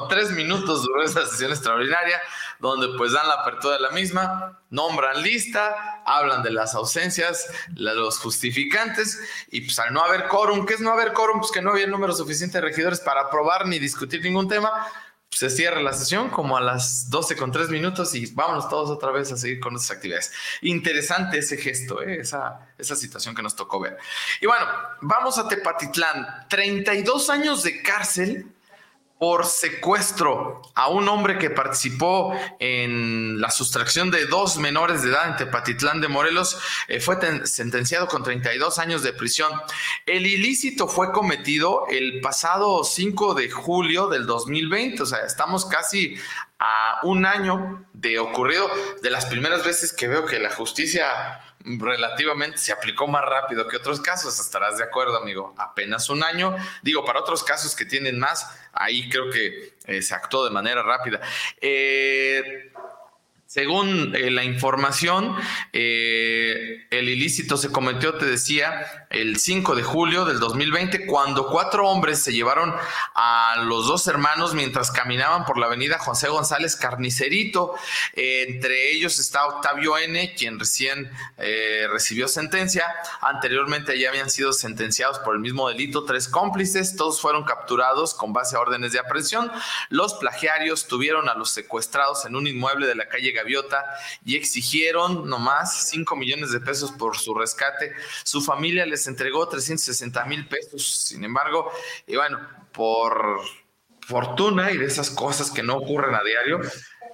[0.10, 2.20] tres minutos duró esa sesión extraordinaria,
[2.60, 8.20] donde pues dan la apertura de la misma, nombran lista, hablan de las ausencias, los
[8.20, 9.20] justificantes,
[9.50, 11.40] y pues al no haber quórum, ¿qué es no haber quórum?
[11.40, 14.72] Pues que no había el número suficiente de regidores para aprobar ni discutir ningún tema,
[15.32, 19.12] se cierra la sesión como a las 12 con 3 minutos y vámonos todos otra
[19.12, 20.32] vez a seguir con nuestras actividades.
[20.62, 22.20] Interesante ese gesto, ¿eh?
[22.20, 23.98] esa, esa situación que nos tocó ver.
[24.42, 24.66] Y bueno,
[25.02, 26.48] vamos a Tepatitlán.
[26.50, 28.52] 32 años de cárcel
[29.22, 35.28] por secuestro a un hombre que participó en la sustracción de dos menores de edad
[35.28, 36.58] en Tepatitlán de Morelos,
[36.88, 39.52] eh, fue sentenciado con 32 años de prisión.
[40.08, 46.16] El ilícito fue cometido el pasado 5 de julio del 2020, o sea, estamos casi
[46.58, 48.72] a un año de ocurrido,
[49.04, 53.78] de las primeras veces que veo que la justicia relativamente se aplicó más rápido que
[53.78, 55.54] otros casos, estarás de acuerdo, amigo.
[55.58, 56.56] Apenas un año.
[56.82, 60.84] Digo, para otros casos que tienen más, ahí creo que eh, se actuó de manera
[60.84, 61.20] rápida.
[61.60, 62.72] Eh,
[63.52, 65.36] Según eh, la información,
[65.74, 71.86] eh, el ilícito se cometió, te decía, el 5 de julio del 2020, cuando cuatro
[71.86, 72.74] hombres se llevaron
[73.14, 77.76] a los dos hermanos mientras caminaban por la avenida José González Carnicerito.
[78.14, 81.12] Eh, entre ellos está Octavio N., quien recién
[81.92, 82.86] recibió sentencia.
[83.20, 86.96] Anteriormente ya habían sido sentenciados por el mismo delito tres cómplices.
[86.96, 89.52] Todos fueron capturados con base a órdenes de aprehensión.
[89.90, 93.84] Los plagiarios tuvieron a los secuestrados en un inmueble de la calle Gaviota
[94.26, 97.94] y exigieron nomás 5 millones de pesos por su rescate.
[98.24, 100.84] Su familia les entregó 360 mil pesos.
[100.84, 101.72] Sin embargo,
[102.08, 102.40] y bueno,
[102.72, 103.42] por
[104.02, 106.62] fortuna y de esas cosas que no ocurren a diario,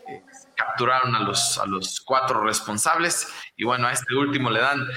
[0.07, 0.23] eh,
[0.55, 4.87] capturaron a los, a los cuatro responsables y bueno, a este último le dan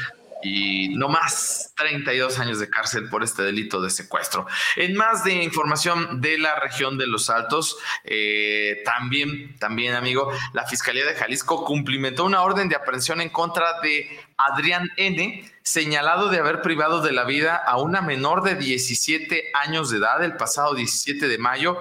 [0.43, 4.47] y no más 32 años de cárcel por este delito de secuestro.
[4.77, 10.67] En más de información de la región de Los Altos, eh, también, también, amigo, la
[10.67, 16.39] Fiscalía de Jalisco cumplimentó una orden de aprehensión en contra de Adrián N., señalado de
[16.39, 20.75] haber privado de la vida a una menor de 17 años de edad el pasado
[20.75, 21.79] 17 de mayo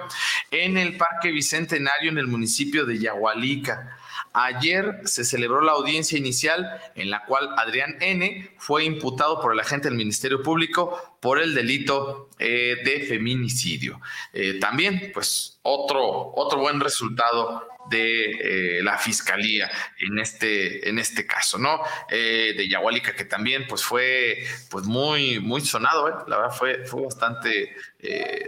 [0.50, 3.96] en el Parque Bicentenario en el municipio de Yahualica.
[4.32, 8.54] Ayer se celebró la audiencia inicial en la cual Adrián N.
[8.58, 14.00] fue imputado por el agente del Ministerio Público por el delito eh, de feminicidio.
[14.32, 19.68] Eh, también, pues, otro, otro buen resultado de eh, la fiscalía
[19.98, 21.80] en este, en este caso, ¿no?
[22.08, 27.74] de Yahualica, que también pues fue pues muy, muy sonado, la verdad fue, fue bastante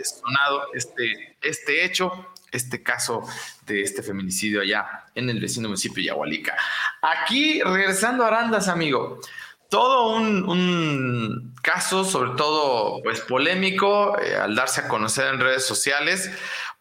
[0.04, 3.22] sonado este, este hecho este caso
[3.66, 6.56] de este feminicidio allá en el vecino municipio de Yahualica.
[7.00, 9.20] Aquí, regresando a Arandas, amigo,
[9.68, 16.30] todo un, caso, sobre todo pues polémico, eh, al darse a conocer en redes sociales,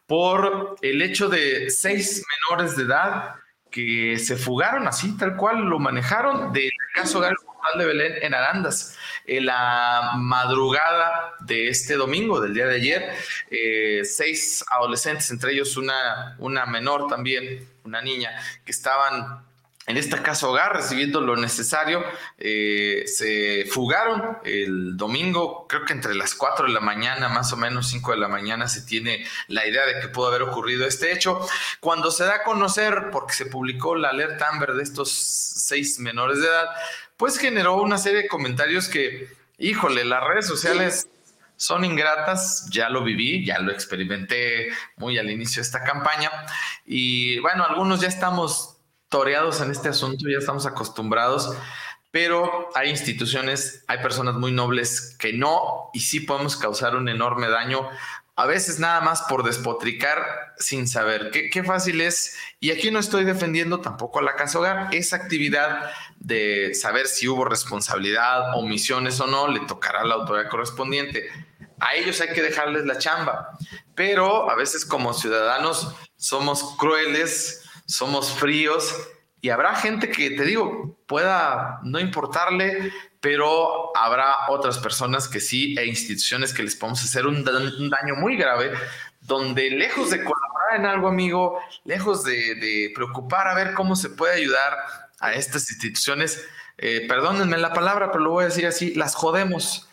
[0.06, 3.36] por el hecho de seis menores de edad
[3.70, 7.22] que se fugaron así, tal cual lo manejaron del caso
[7.78, 8.96] De Belén en Arandas.
[9.24, 13.14] En la madrugada de este domingo, del día de ayer,
[13.50, 18.30] eh, seis adolescentes, entre ellos una, una menor también, una niña,
[18.64, 19.44] que estaban
[19.86, 22.04] en esta casa hogar recibiendo lo necesario,
[22.38, 27.56] eh, se fugaron el domingo, creo que entre las 4 de la mañana, más o
[27.56, 31.12] menos 5 de la mañana, se tiene la idea de que pudo haber ocurrido este
[31.12, 31.40] hecho.
[31.80, 36.40] Cuando se da a conocer, porque se publicó la alerta Amber de estos seis menores
[36.40, 36.68] de edad,
[37.22, 41.06] pues generó una serie de comentarios que, híjole, las redes sociales
[41.54, 46.32] son ingratas, ya lo viví, ya lo experimenté muy al inicio de esta campaña
[46.84, 51.56] y bueno, algunos ya estamos toreados en este asunto, ya estamos acostumbrados,
[52.10, 57.48] pero hay instituciones, hay personas muy nobles que no y sí podemos causar un enorme
[57.48, 57.88] daño
[58.34, 61.30] a veces nada más por despotricar sin saber.
[61.30, 65.90] Qué, fácil es, y aquí no estoy defendiendo tampoco a la casa hogar, esa actividad
[66.16, 71.28] de saber si hubo responsabilidad, omisiones o no, le tocará a la autoridad correspondiente.
[71.78, 73.58] A ellos hay que dejarles la chamba,
[73.94, 78.94] pero a veces como ciudadanos somos crueles, somos fríos
[79.42, 85.74] y habrá gente que, te digo, pueda no importarle, pero habrá otras personas que sí
[85.76, 88.72] e instituciones que les podemos hacer un, daño muy grave,
[89.20, 94.34] donde lejos de colaborar en algo, amigo, lejos de, preocupar a ver cómo se puede
[94.34, 94.78] ayudar
[95.18, 96.46] a estas instituciones,
[96.78, 99.88] eh, perdónenme la palabra, pero lo voy a decir así, las jodemos.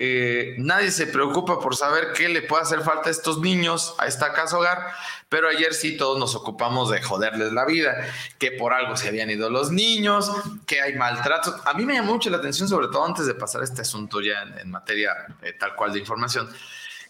[0.00, 4.06] Eh, nadie se preocupa por saber qué le puede hacer falta a estos niños, a
[4.06, 4.88] esta casa hogar,
[5.28, 7.94] pero ayer sí todos nos ocupamos de joderles la vida,
[8.38, 10.32] que por algo se habían ido los niños,
[10.66, 11.54] que hay maltratos.
[11.64, 14.42] A mí me llamó mucho la atención, sobre todo antes de pasar este asunto ya
[14.42, 16.52] en, materia eh, tal cual de información,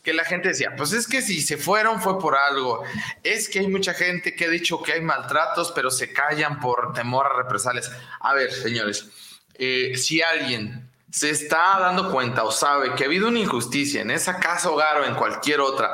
[0.02, 2.84] que la gente decía, pues es que si se fueron fue por algo,
[3.22, 6.92] es que hay mucha gente que ha dicho que hay maltratos, pero se callan por
[6.92, 7.90] temor a represalias.
[8.20, 9.08] A ver, señores,
[9.54, 14.10] eh, si alguien se está dando cuenta o sabe que ha habido una injusticia en
[14.10, 15.92] esa casa hogar o en cualquier otra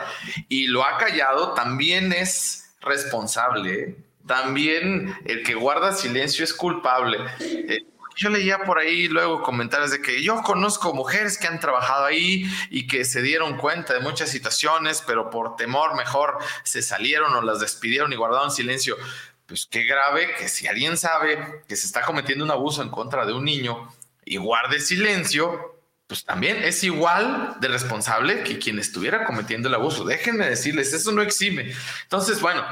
[0.49, 3.81] y lo ha callado, también es responsable.
[3.81, 3.97] ¿eh?
[4.27, 7.19] También el que guarda silencio es culpable.
[7.39, 7.85] Eh,
[8.17, 12.51] yo leía por ahí luego comentarios de que yo conozco mujeres que han trabajado ahí
[12.71, 17.43] y que se dieron cuenta de muchas situaciones, pero por temor mejor se salieron o
[17.43, 18.97] las despidieron y guardaron silencio.
[19.45, 23.27] Pues qué grave que si alguien sabe que se está cometiendo un abuso en contra
[23.27, 23.93] de un niño,
[24.31, 25.77] y guarde silencio,
[26.07, 30.05] pues también es igual de responsable que quien estuviera cometiendo el abuso.
[30.05, 31.75] Déjenme decirles, eso no exime.
[32.05, 32.63] Entonces, bueno,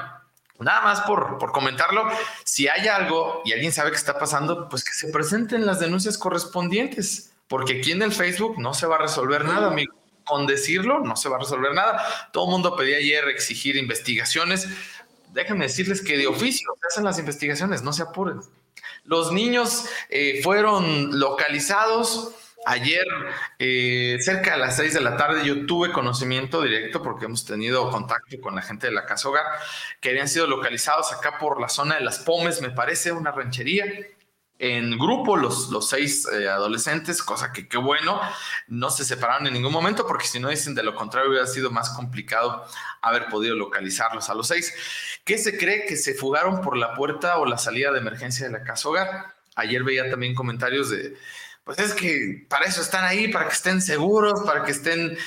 [0.60, 2.08] nada más por, por comentarlo,
[2.44, 6.16] si hay algo y alguien sabe que está pasando, pues que se presenten las denuncias
[6.16, 9.92] correspondientes, porque aquí en el Facebook no se va a resolver nada, amigo.
[10.24, 12.04] Con decirlo no se va a resolver nada.
[12.32, 14.68] Todo el mundo pedía ayer exigir investigaciones
[15.32, 18.40] déjenme decirles que de oficio se hacen las investigaciones, no se apuren.
[19.08, 22.34] Los niños eh, fueron localizados
[22.66, 23.06] Ayer,
[23.58, 27.90] eh, cerca de las seis de la tarde, yo tuve conocimiento directo porque hemos tenido
[27.90, 29.46] contacto con la gente de la Casa Hogar,
[30.00, 33.86] que habían sido localizados acá por la zona de Las Pomes, me parece, una ranchería.
[34.58, 38.20] En grupo, los, los seis eh, adolescentes, cosa que qué bueno,
[38.66, 41.70] no se separaron en ningún momento, porque si no dicen de lo contrario, hubiera sido
[41.70, 42.66] más complicado
[43.00, 44.74] haber podido localizarlos a los seis.
[45.24, 48.52] ¿Qué se cree que se fugaron por la puerta o la salida de emergencia de
[48.52, 49.34] la Casa Hogar?
[49.54, 51.16] Ayer veía también comentarios de
[51.68, 55.18] pues es que para eso están ahí, para que estén seguros, para que estén...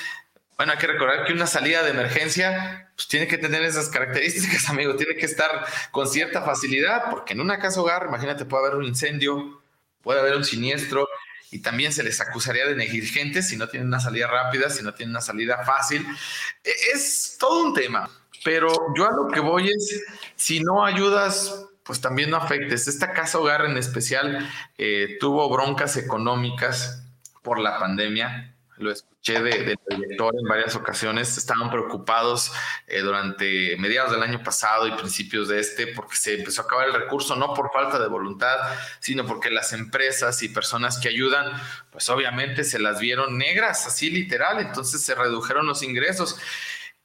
[0.57, 4.69] Bueno, hay que recordar que una salida de emergencia pues, tiene que tener esas características,
[4.69, 8.77] amigo, tiene que estar con cierta facilidad, porque en una casa hogar, imagínate, puede haber
[8.77, 9.61] un incendio,
[10.01, 11.07] puede haber un siniestro,
[11.51, 14.93] y también se les acusaría de negligentes si no tienen una salida rápida, si no
[14.93, 16.05] tienen una salida fácil.
[16.63, 18.09] E, es todo un tema,
[18.45, 20.03] pero yo a lo que voy es,
[20.35, 22.87] si no ayudas pues también no afectes.
[22.87, 27.03] Esta casa hogar en especial eh, tuvo broncas económicas
[27.41, 28.50] por la pandemia.
[28.81, 31.37] Lo escuché del director en varias ocasiones.
[31.37, 32.51] Estaban preocupados
[32.87, 36.87] eh, durante mediados del año pasado y principios de este porque se empezó a acabar
[36.87, 38.57] el recurso, no por falta de voluntad,
[38.99, 41.51] sino porque las empresas y personas que ayudan,
[41.91, 44.59] pues obviamente se las vieron negras, así literal.
[44.59, 46.39] Entonces se redujeron los ingresos.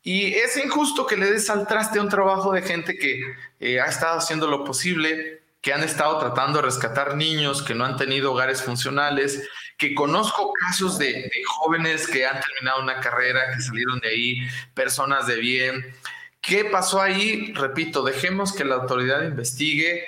[0.02, 3.20] Y es injusto que le des al traste a un trabajo de gente que
[3.60, 7.84] eh, ha estado haciendo lo posible, que han estado tratando de rescatar niños que no
[7.84, 9.46] han tenido hogares funcionales,
[9.76, 15.26] que conozco casos de, jóvenes que han terminado una carrera, que salieron de ahí, personas
[15.26, 15.94] de bien.
[16.40, 17.52] ¿Qué pasó ahí?
[17.54, 20.04] Repito, dejemos que la autoridad investigue,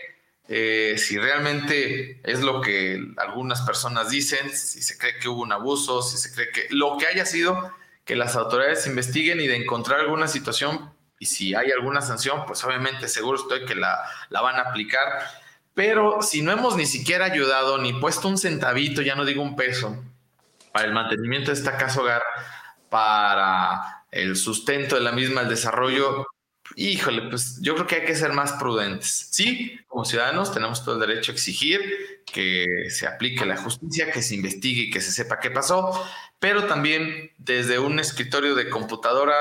[0.49, 5.53] eh, si realmente es lo que algunas personas dicen, si se cree que hubo un
[5.53, 9.57] abuso, si se cree que lo que haya sido, que las autoridades investiguen y de
[9.57, 13.99] encontrar alguna situación y si hay alguna sanción, pues obviamente seguro estoy que la,
[14.31, 15.25] la van a aplicar.
[15.79, 19.55] Pero si no hemos ni siquiera ayudado ni puesto un centavito, ya no digo un
[19.55, 19.97] peso,
[20.73, 22.21] para el mantenimiento de esta casa hogar,
[22.91, 26.27] para el sustento de la misma, el desarrollo,
[26.77, 29.29] híjole, pues yo creo que hay que ser más prudentes.
[29.31, 34.23] Sí, como ciudadanos tenemos todo el derecho a exigir que se aplique la justicia, que
[34.23, 36.05] se investigue y que se sepa qué pasó,
[36.39, 39.35] pero también desde un escritorio de computadora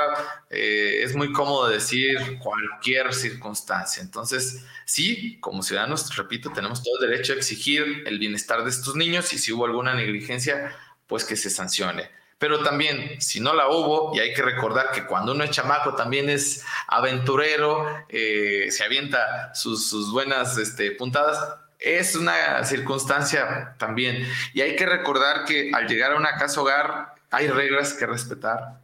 [0.49, 4.01] eh, es muy cómodo decir cualquier circunstancia.
[4.01, 8.95] Entonces, sí, como ciudadanos, repito, tenemos todo el derecho a exigir el bienestar de estos
[8.95, 10.75] niños y si hubo alguna negligencia,
[11.07, 12.09] pues que se sancione.
[12.39, 15.95] Pero también, si no la hubo, y hay que recordar que cuando uno es chamaco
[15.95, 21.39] también es aventurero, eh, se avienta sus, sus buenas este, puntadas,
[21.79, 24.27] es una circunstancia también.
[24.53, 28.81] Y hay que recordar que al llegar a una casa hogar hay reglas que respetar,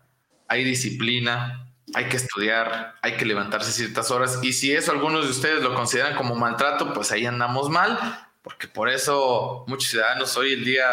[0.48, 4.40] hay disciplina, hay que estudiar, hay que levantarse ciertas horas.
[4.42, 8.00] Y si eso algunos de ustedes lo consideran como maltrato, pues ahí andamos mal,
[8.44, 10.86] porque por eso muchos ciudadanos hoy el día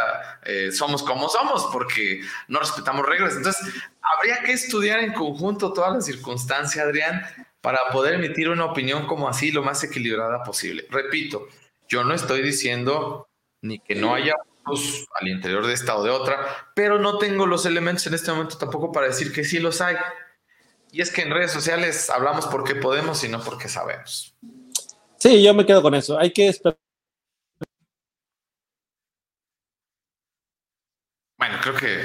[0.44, 3.34] eh, somos como somos, porque no respetamos reglas.
[3.34, 7.22] Entonces, habría que estudiar en conjunto toda la circunstancia, Adrián,
[7.60, 10.86] para poder emitir una opinión como así lo más equilibrada posible.
[10.90, 11.48] Repito,
[11.88, 13.28] yo no estoy diciendo
[13.62, 14.34] ni que no haya
[15.20, 18.58] al interior de esta o de otra, pero no tengo los elementos en este momento
[18.58, 19.96] tampoco para decir que sí los hay.
[20.92, 24.36] Y es que en redes sociales hablamos porque podemos y no porque sabemos.
[25.18, 26.16] Sí, yo me quedo con eso.
[26.16, 26.78] Hay que esperar.
[31.40, 32.02] Bueno, creo que.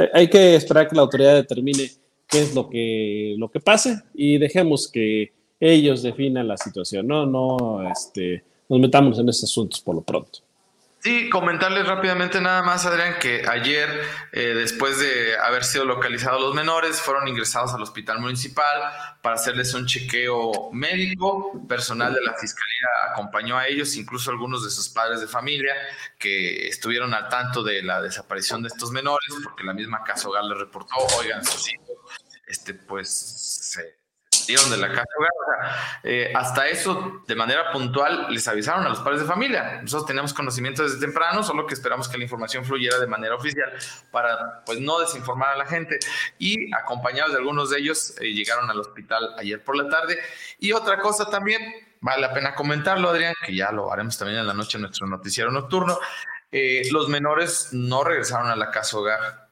[0.00, 1.88] Eh, hay que esperar que la autoridad determine
[2.26, 7.06] qué es lo que, lo que pase y dejemos que ellos definan la situación.
[7.06, 10.40] No, no, este nos metamos en esos asuntos por lo pronto.
[11.04, 13.90] Sí, comentarles rápidamente nada más, Adrián, que ayer,
[14.32, 19.74] eh, después de haber sido localizados los menores, fueron ingresados al hospital municipal para hacerles
[19.74, 21.62] un chequeo médico.
[21.68, 25.74] Personal de la fiscalía acompañó a ellos, incluso algunos de sus padres de familia,
[26.18, 30.44] que estuvieron al tanto de la desaparición de estos menores, porque la misma Casa Hogar
[30.44, 31.98] les reportó, oigan, sus hijos,
[32.46, 34.03] este, pues se
[34.76, 35.04] la casa
[36.02, 39.80] eh, hasta eso, de manera puntual, les avisaron a los padres de familia.
[39.82, 43.72] Nosotros teníamos conocimiento desde temprano, solo que esperamos que la información fluyera de manera oficial
[44.10, 45.98] para pues no desinformar a la gente.
[46.38, 50.18] Y acompañados de algunos de ellos, eh, llegaron al hospital ayer por la tarde.
[50.58, 51.62] Y otra cosa también,
[52.00, 55.06] vale la pena comentarlo, Adrián, que ya lo haremos también en la noche en nuestro
[55.06, 55.98] noticiero nocturno.
[56.52, 59.44] Eh, los menores no regresaron a la casa hogar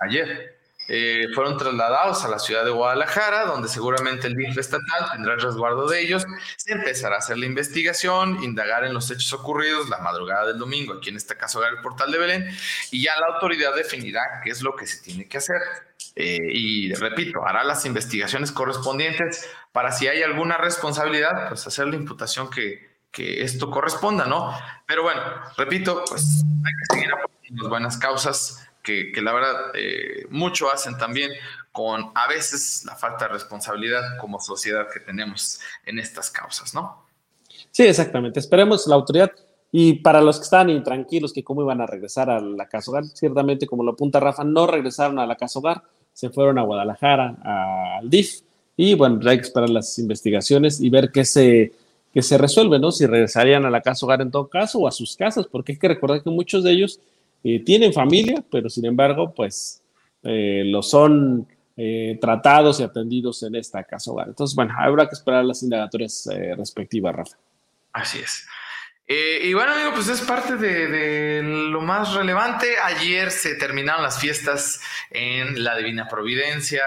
[0.00, 0.59] ayer
[0.92, 5.40] eh, fueron trasladados a la ciudad de Guadalajara, donde seguramente el DIF estatal tendrá el
[5.40, 6.26] resguardo de ellos.
[6.56, 10.94] Se empezará a hacer la investigación, indagar en los hechos ocurridos la madrugada del domingo,
[10.94, 12.50] aquí en este caso el portal de Belén,
[12.90, 15.60] y ya la autoridad definirá qué es lo que se tiene que hacer.
[16.16, 21.94] Eh, y repito, hará las investigaciones correspondientes para si hay alguna responsabilidad, pues hacer la
[21.94, 24.58] imputación que, que esto corresponda, ¿no?
[24.88, 25.22] Pero bueno,
[25.56, 30.96] repito, pues hay que seguir apoyando las buenas causas que, la verdad eh, mucho hacen
[30.98, 31.30] también
[31.72, 37.04] con a veces la falta de responsabilidad como sociedad que tenemos en estas causas, ¿no?
[37.70, 38.40] Sí, exactamente.
[38.40, 39.30] Esperemos la autoridad.
[39.72, 43.04] Y para los que están intranquilos que cómo iban a regresar a la casa hogar,
[43.06, 47.36] ciertamente, como lo apunta Rafa, no regresaron a la casa hogar, se fueron a Guadalajara,
[48.00, 48.40] al DIF,
[48.76, 51.72] y bueno, hay que esperar las investigaciones y ver qué se,
[52.12, 52.90] qué se resuelve, ¿no?
[52.90, 55.78] Si regresarían a la casa hogar en todo caso o a sus casas, porque hay
[55.78, 56.98] que recordar que muchos de ellos
[57.42, 59.82] eh, tienen familia, pero sin embargo, pues
[60.22, 64.28] eh, lo son eh, tratados y atendidos en esta casa hogar.
[64.28, 67.36] Entonces, bueno, habrá que esperar las indagatorias respectivas, Rafa.
[67.92, 68.46] Así es.
[69.08, 72.76] y bueno, amigo, pues es parte de, lo más relevante.
[72.84, 74.80] Ayer se terminaron las fiestas
[75.10, 76.82] en la Divina Providencia.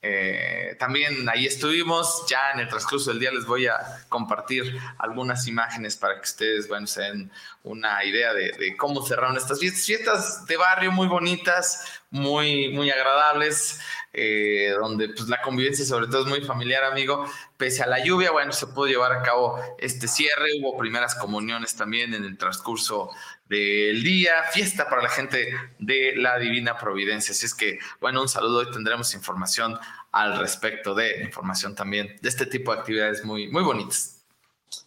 [0.00, 3.78] Eh, también ahí estuvimos, ya en el transcurso del día les voy a
[4.08, 7.32] compartir algunas imágenes para que ustedes, bueno, se den
[7.64, 13.80] una idea de, cómo cerraron estas fiestas, fiestas de barrio muy bonitas, muy, muy agradables,
[14.12, 18.30] eh, donde pues la convivencia sobre todo es muy familiar, amigo, pese a la lluvia,
[18.30, 23.10] bueno, se pudo llevar a cabo este cierre, hubo primeras comuniones también en el transcurso
[23.48, 27.32] del día, fiesta para la gente de la Divina Providencia.
[27.32, 29.78] Así es que, bueno, un saludo y tendremos información
[30.12, 34.24] al respecto de información también de este tipo de actividades muy, muy bonitas.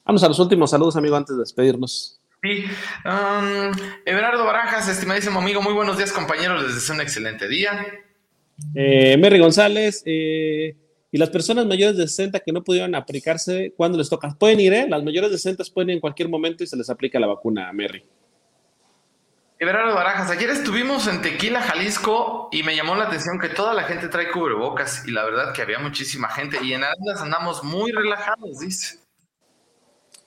[0.06, 2.20] Vamos a los últimos saludos, amigo, antes de despedirnos.
[2.44, 2.66] Sí,
[3.06, 3.72] um,
[4.06, 7.86] Everardo Barajas, estimadísimo amigo, muy buenos días, compañeros, les deseo un excelente día.
[8.74, 10.76] Eh, Mary González, eh,
[11.12, 14.36] y las personas mayores de 60 que no pudieron aplicarse, ¿cuándo les toca?
[14.40, 14.88] Pueden ir, ¿eh?
[14.90, 17.72] Las mayores de 60 pueden ir en cualquier momento y se les aplica la vacuna
[17.74, 18.04] Mary.
[19.62, 23.84] Everardo Barajas, ayer estuvimos en Tequila, Jalisco, y me llamó la atención que toda la
[23.84, 27.92] gente trae cubrebocas, y la verdad que había muchísima gente, y en Arandas andamos muy
[27.92, 28.98] relajados, dice.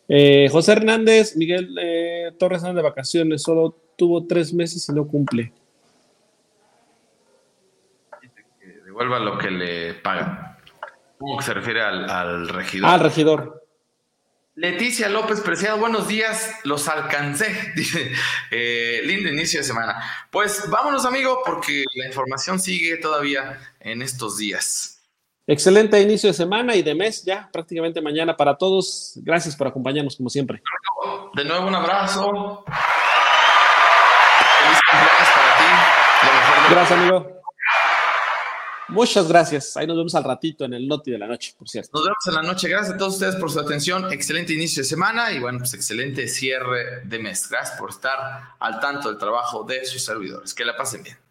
[0.07, 5.05] Eh, José Hernández, Miguel eh, Torres anda de vacaciones, solo tuvo tres meses y no
[5.05, 5.53] cumple.
[8.61, 10.59] Que devuelva lo que le pagan.
[11.19, 12.89] ¿Cómo que se refiere al, al regidor?
[12.89, 13.64] Ah, al regidor.
[14.57, 18.13] Leticia López Preciado, buenos días, los alcancé, dice,
[18.53, 20.01] eh, lindo inicio de semana.
[20.31, 25.03] Pues vámonos, amigo, porque la información sigue todavía en estos días.
[25.47, 29.15] Excelente inicio de semana y de mes, ya prácticamente mañana para todos.
[29.23, 30.63] Gracias por acompañarnos, como siempre.
[31.35, 32.65] De nuevo, un abrazo.
[34.61, 35.65] Feliz cumpleaños para ti.
[36.71, 37.34] Gracias, amigo.
[38.89, 39.77] Muchas gracias.
[39.77, 41.91] Ahí nos vemos al ratito en el Noti de la noche, por cierto.
[41.95, 42.69] Nos vemos en la noche.
[42.69, 44.13] Gracias a todos ustedes por su atención.
[44.13, 47.49] Excelente inicio de semana y bueno, pues excelente cierre de mes.
[47.49, 50.53] Gracias por estar al tanto del trabajo de sus servidores.
[50.53, 51.24] Que la pasen bien.